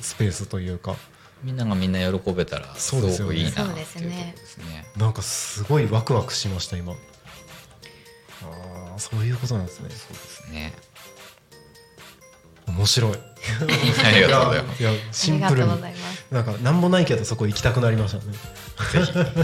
[0.00, 0.96] スペースというか。
[1.42, 3.34] みんながみんな喜べたらすごそうですよね。
[3.34, 4.86] くいいなっていうところそうですねですね。
[4.96, 6.92] なんかすごいワクワクしました今。
[6.92, 6.96] あ
[8.96, 9.90] あそういうことなんですね。
[9.90, 10.72] そうですね
[12.66, 13.12] 面白い。
[13.12, 14.82] ありがとうございます。
[15.12, 15.56] シンプルに。
[15.56, 16.26] りがとうございます。
[16.30, 18.34] なんか何もないけどそこ行きたくなりましたね。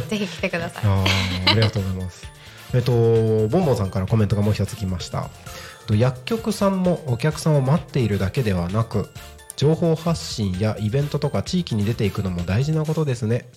[0.08, 0.26] ぜひ。
[0.26, 0.84] 来てください。
[0.84, 2.26] あーありがとうございます。
[2.74, 5.30] えっと、ボンボンさんからコメントがもう一つ来ました。
[5.86, 9.08] と薬局さんもお客さんを待っているだけではなく、
[9.56, 13.48] 情報発信やイベントとか地域に出ていくのも大事なことですね。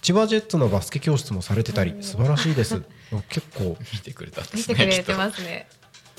[0.00, 2.82] 千葉ジェッツのバスケ教室もされてたり、素晴らしいです。
[3.28, 3.76] 結構。
[3.92, 5.68] 見てくれたんで見すねてくれてますね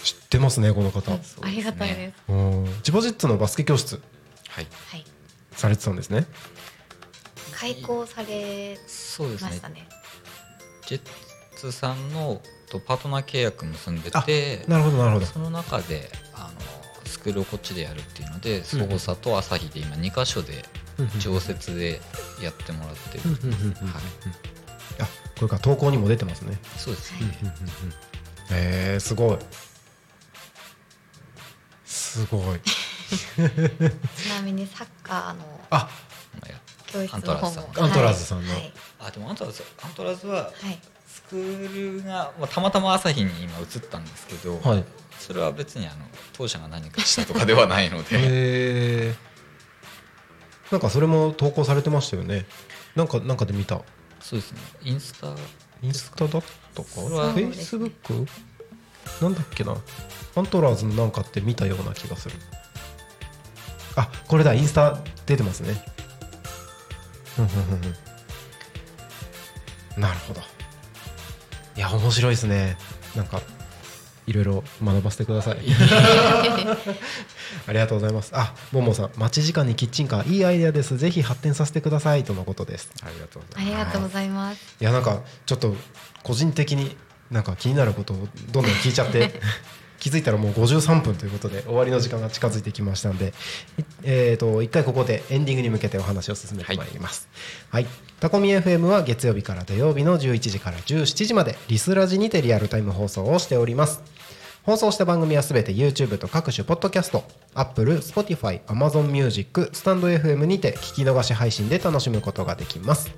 [0.04, 1.12] 知ってますね、この方。
[1.14, 2.32] ありがたいです。
[2.32, 2.66] うん。
[2.84, 4.02] 千葉ジェッツのバスケ教室。
[4.50, 4.68] はい。
[4.90, 5.06] はい。
[5.54, 6.26] されてたんですね。
[7.52, 9.50] 開講されそうですね。
[9.50, 9.88] ましたね
[10.86, 11.02] ジェッ
[11.56, 15.26] ツさんのとパートナー契約結んであてなるほど、なるほど。
[15.26, 16.60] その中であの
[17.06, 20.66] スクールをこっちでやるっていうのでそごさと朝日で今2箇所で
[21.20, 22.02] 常設で
[22.42, 23.42] やってもらってる、はい、
[25.00, 26.58] あ、これから投稿にも出てますね。
[26.78, 27.20] そうですね、
[28.52, 29.38] えー、すごい。
[32.14, 32.60] すごい。
[32.62, 35.90] ちなみにサッカーのあ、
[36.40, 38.54] まあや教室アントの方もラーズさんアントラーズさんの。
[38.54, 38.74] はい。
[39.00, 40.80] あでもアントラーズアントラーズははい。
[41.08, 44.86] スクールが、まあ、たまたま朝日に今移ったんですけど、はい。
[45.20, 49.16] それは別にあの当社が何かしたとかではないので、へえ
[50.72, 52.46] なんかそれも投稿されてましたよね。
[52.96, 53.82] なんかなんかで見た。
[54.20, 54.60] そうですね。
[54.82, 55.36] インスタ
[55.82, 56.44] インスタだっ
[56.74, 58.28] たかフェイスブック
[59.22, 59.76] なんだっけな。
[60.36, 62.36] アントラーズのなんかって見たような気がする。
[63.96, 64.54] あこれだ。
[64.54, 65.84] インスタ出てますね。
[67.38, 67.86] うんうんうん
[69.96, 70.02] うん。
[70.02, 70.42] なるほど。
[71.76, 72.78] いや面白いですね。
[73.16, 73.42] なんか
[74.26, 75.58] いろいろ学ばせてください。
[77.68, 78.32] ありがとうございます。
[78.34, 79.12] あももさん。
[79.18, 80.28] 待ち時間にキッチンカー。
[80.34, 80.98] いいアイデアです。
[80.98, 82.24] ぜひ発展させてください。
[82.24, 82.90] とのことです。
[83.04, 83.80] ありがとうごあざいます。
[83.80, 84.60] りがとうございます。
[84.80, 85.76] いやなんかちょっと
[86.24, 86.96] 個人的に
[87.32, 89.32] なんか気になることをどんどん聞いちゃって
[90.00, 93.34] 気づいたらもう53分ということで終わりの時間が近づいてきましたので、
[93.80, 97.30] いえー、と一回ここでエンディングに向けてお話を進めてまいります。
[97.70, 97.88] はい、
[98.20, 104.02] タコミ FM は月曜日から土曜日の11時から17時までリスラジにてリアルタイム放送をしております。
[104.64, 113.12] 放送した番組はすべて YouTube と各種ポッドキャスト、Apple、Spotify、Amazon Music、スタンド FM にて聞き逃し配信で楽しむことができます。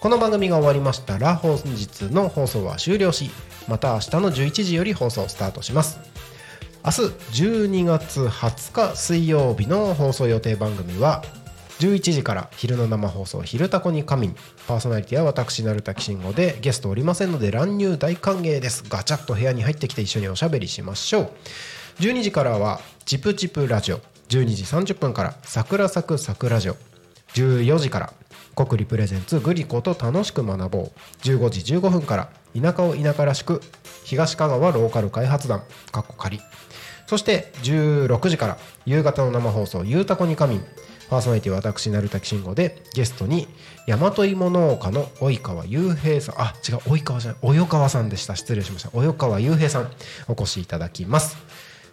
[0.00, 3.30] この番組が終わりましたら本日の放送は終了し
[3.68, 6.00] また明日の11時より放送スタートします。
[6.82, 7.00] 明日
[7.42, 11.22] 12月20日水曜日の放送予定番組は
[11.80, 14.36] 11時から昼の生放送「昼タコに仮眠」
[14.66, 18.84] パーソナリティは私成田慎吾でゲストおりませんので乱入大歓迎です。
[18.88, 21.30] ガチャッと部屋に入ってきて一緒におしゃべりしましょう。
[22.00, 26.76] 12時からは「チプチプラジオ」12時30分から「桜咲く桜ジオ」
[27.34, 28.12] 14時から
[28.54, 30.92] 国立プレゼンツグリコと楽しく学ぼう。
[31.22, 32.28] 15時15分から
[32.60, 33.62] 田舎を田舎らしく
[34.04, 36.40] 東香川ローカル開発団かっこ仮。
[37.06, 40.64] そして16時から夕方の生放送「ゆうたこに仮眠」
[41.10, 43.48] パーソナリティは私成田慎吾でゲストに
[43.88, 46.40] 大和芋農家の及川雄平さん。
[46.40, 48.36] あ違う及川じゃない及川さんでした。
[48.36, 48.90] 失礼しました。
[48.90, 49.90] 及川雄平さん
[50.28, 51.36] お越しいただきます。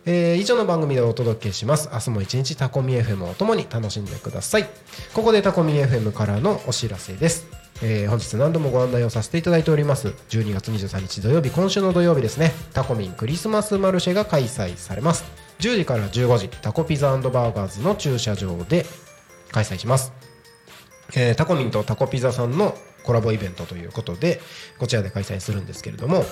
[0.10, 1.90] えー以上の番組でお届けします。
[1.92, 4.70] 明日も一日タコミ FM をともに楽しんでください。
[5.14, 7.46] ここでタコミ FM からのお知らせです。
[7.82, 10.08] えー本日何度もご案内をさせていただいております。
[10.30, 12.54] 12月23日土曜日今週の土曜日ですね。
[12.72, 15.26] タコミンクリスマスマルシェが開催されます。
[15.60, 18.86] 10時から15時タコピザバーガーズの駐車場で
[19.52, 20.14] 開催します。
[21.18, 22.78] えータコミンとタコピザさんの
[23.08, 24.42] コラボイベントということで
[24.80, 26.26] こちらで開催するんですけれども、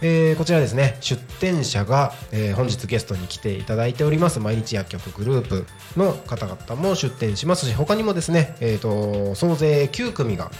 [0.00, 5.66] えーこちらですね出店者が、えー本日ゲストに来ていただいております毎日薬局グループ
[5.96, 10.52] の方々も出店しますし他にもですね、えー、と総勢9組が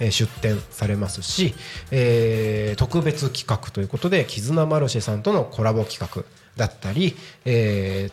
[0.00, 1.54] 出展されますし、
[1.92, 6.24] えー特別企画ということで絆マルシェさんとのコラボ企画
[6.56, 7.14] だったり、
[7.44, 8.12] えー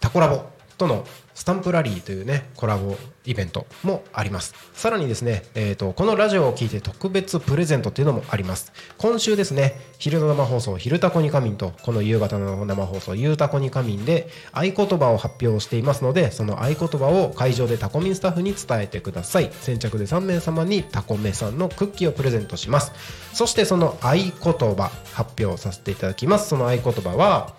[0.00, 2.96] タコラボとのスタンプラリーというねコラボ
[3.26, 4.54] イベントもあります。
[4.72, 8.72] さらにですね、えー、とこのラジオを聞いて特別プレゼントっていうのもあります。
[8.96, 19.50] 今週ですね昼の生放送「昼タコに仮眠」とこの夕方の生放送「夕タコに仮眠」で合言葉を発表していますのでその合言葉を会場でタコミンスタッフに伝えてください。
[19.60, 22.92] 先着で3名様にタコメさんのクッキーをプレゼントします。
[23.34, 26.48] そしてその合言葉発表させていただきます。
[26.48, 27.54] その合言葉は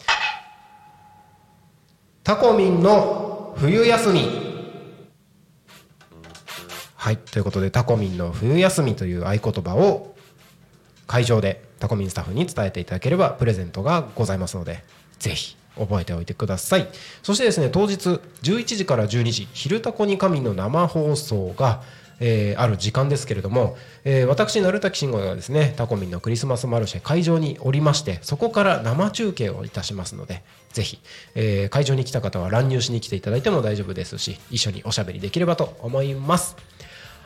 [2.28, 4.28] タコミンの冬休み。
[6.98, 10.14] はいということでタコミンの冬休みという合言葉を
[11.06, 14.84] 会場でタコミンスタッフに伝えていただければプレゼントがございますので
[15.20, 16.90] ぜひ覚えておいてください。
[17.24, 21.82] そしてですね当日11時から12時「昼タコに神」の生放送が、
[22.20, 30.44] えーある時間ですけれども、えー私鳴滝慎吾がですねタコミンのクリスマスマルシェ会場におりましてそこから生中継をいたしますので
[30.74, 31.00] ぜひ、
[31.36, 36.56] えー会場に来た方は乱入しに来ていただいても大丈夫ですし一緒におしゃべりできればと思います。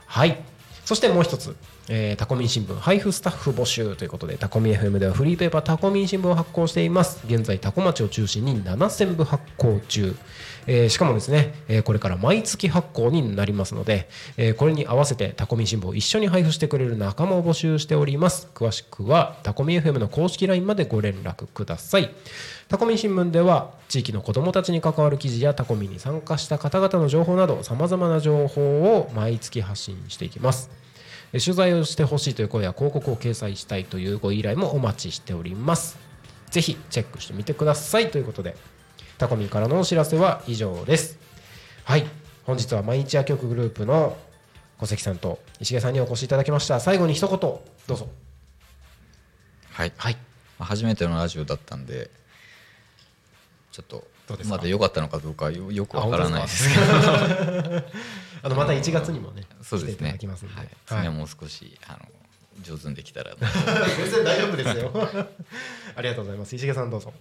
[0.08, 0.38] はい。
[0.84, 1.56] そしてもう一つ、
[1.94, 7.22] えータコミン新聞配布スタッフ募集ということでタコミン FM ではフリーペーパータコミン新聞を発行しています。
[7.28, 10.16] 現在タコ町を中心に7000部発行中、
[10.68, 18.48] えーしかもですね、えーこれから毎月発行になりますので、えーこれに合わせてタコミン新聞を一緒に配布してくれる仲間を募集しております。
[18.56, 22.10] 詳しくはタコミン FM の公式 LINE までご連絡ください。
[22.70, 28.62] タコミン新聞では地域の子どもたちに関わる記事やタコミンに参加した方々の情報などさまざまな情報
[28.96, 30.70] を毎月発信していきます。
[31.40, 35.98] 取材をしてほしいという声や広告を掲載したいというご依頼もお待ちしております。
[36.50, 38.12] ぜひチェックしてみてください。
[38.12, 38.58] ということで
[39.18, 41.18] タコミンからのお知らせは以上です。
[41.86, 42.06] はい。
[42.44, 44.18] 本日は毎日薬局グループの
[44.78, 46.80] 小関さんと石毛さんにお越しいただきました。
[46.82, 48.10] 最後に一言どうぞ。
[49.70, 50.18] はい、はい。
[50.60, 52.12] まあ初めてのラジオだったんで
[53.72, 54.06] ちょっと
[54.46, 56.82] まだ良かったのかどうかよよくわからないですけど
[58.44, 60.12] あのまた1月にもね来ていたそうですね。
[60.12, 60.76] だきますので、はい、はい。
[60.86, 62.00] 次はもう少しあの
[62.62, 64.92] 上手にできたら全然 大丈夫ですよ。
[65.96, 66.56] ありがとうございます。
[66.56, 67.14] 石毛さんどうぞ。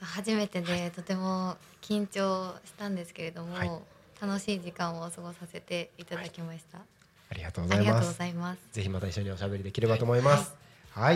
[0.00, 3.70] 初めてでとても緊張したんですけれども、はい。
[4.20, 6.78] 楽しい時間を過ごさせていただきました、
[7.30, 8.58] ありがとうござありがとうごいますざいます。
[8.72, 10.50] ぜひまた一緒におしゃべりできればと思います。
[10.50, 10.56] はい、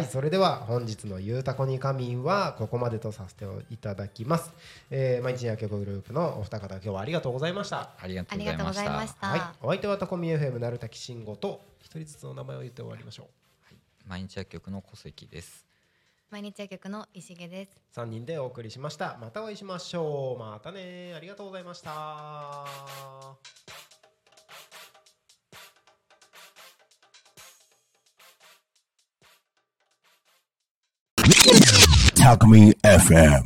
[0.05, 4.53] それでは本日のゆうたこに仮眠はここまでとさせていただきます。
[4.91, 7.91] えー、毎日薬局グループのお二方今日はありがとうございました。
[8.01, 8.57] ありがとうござい
[8.89, 13.29] ましたはい、お相手はタコミ FM なるたきしんごと一人ずつの名前を言って終わりましょ
[14.07, 15.67] 毎日薬局の小関です
[16.31, 17.81] 毎日薬局の石毛ですう。
[17.91, 19.19] 三人でお送りしました。
[19.21, 20.41] またお会いしましょう。
[20.41, 21.13] またね。
[21.15, 22.67] ありがとうございました。
[32.25, 33.43] Alchemy FM.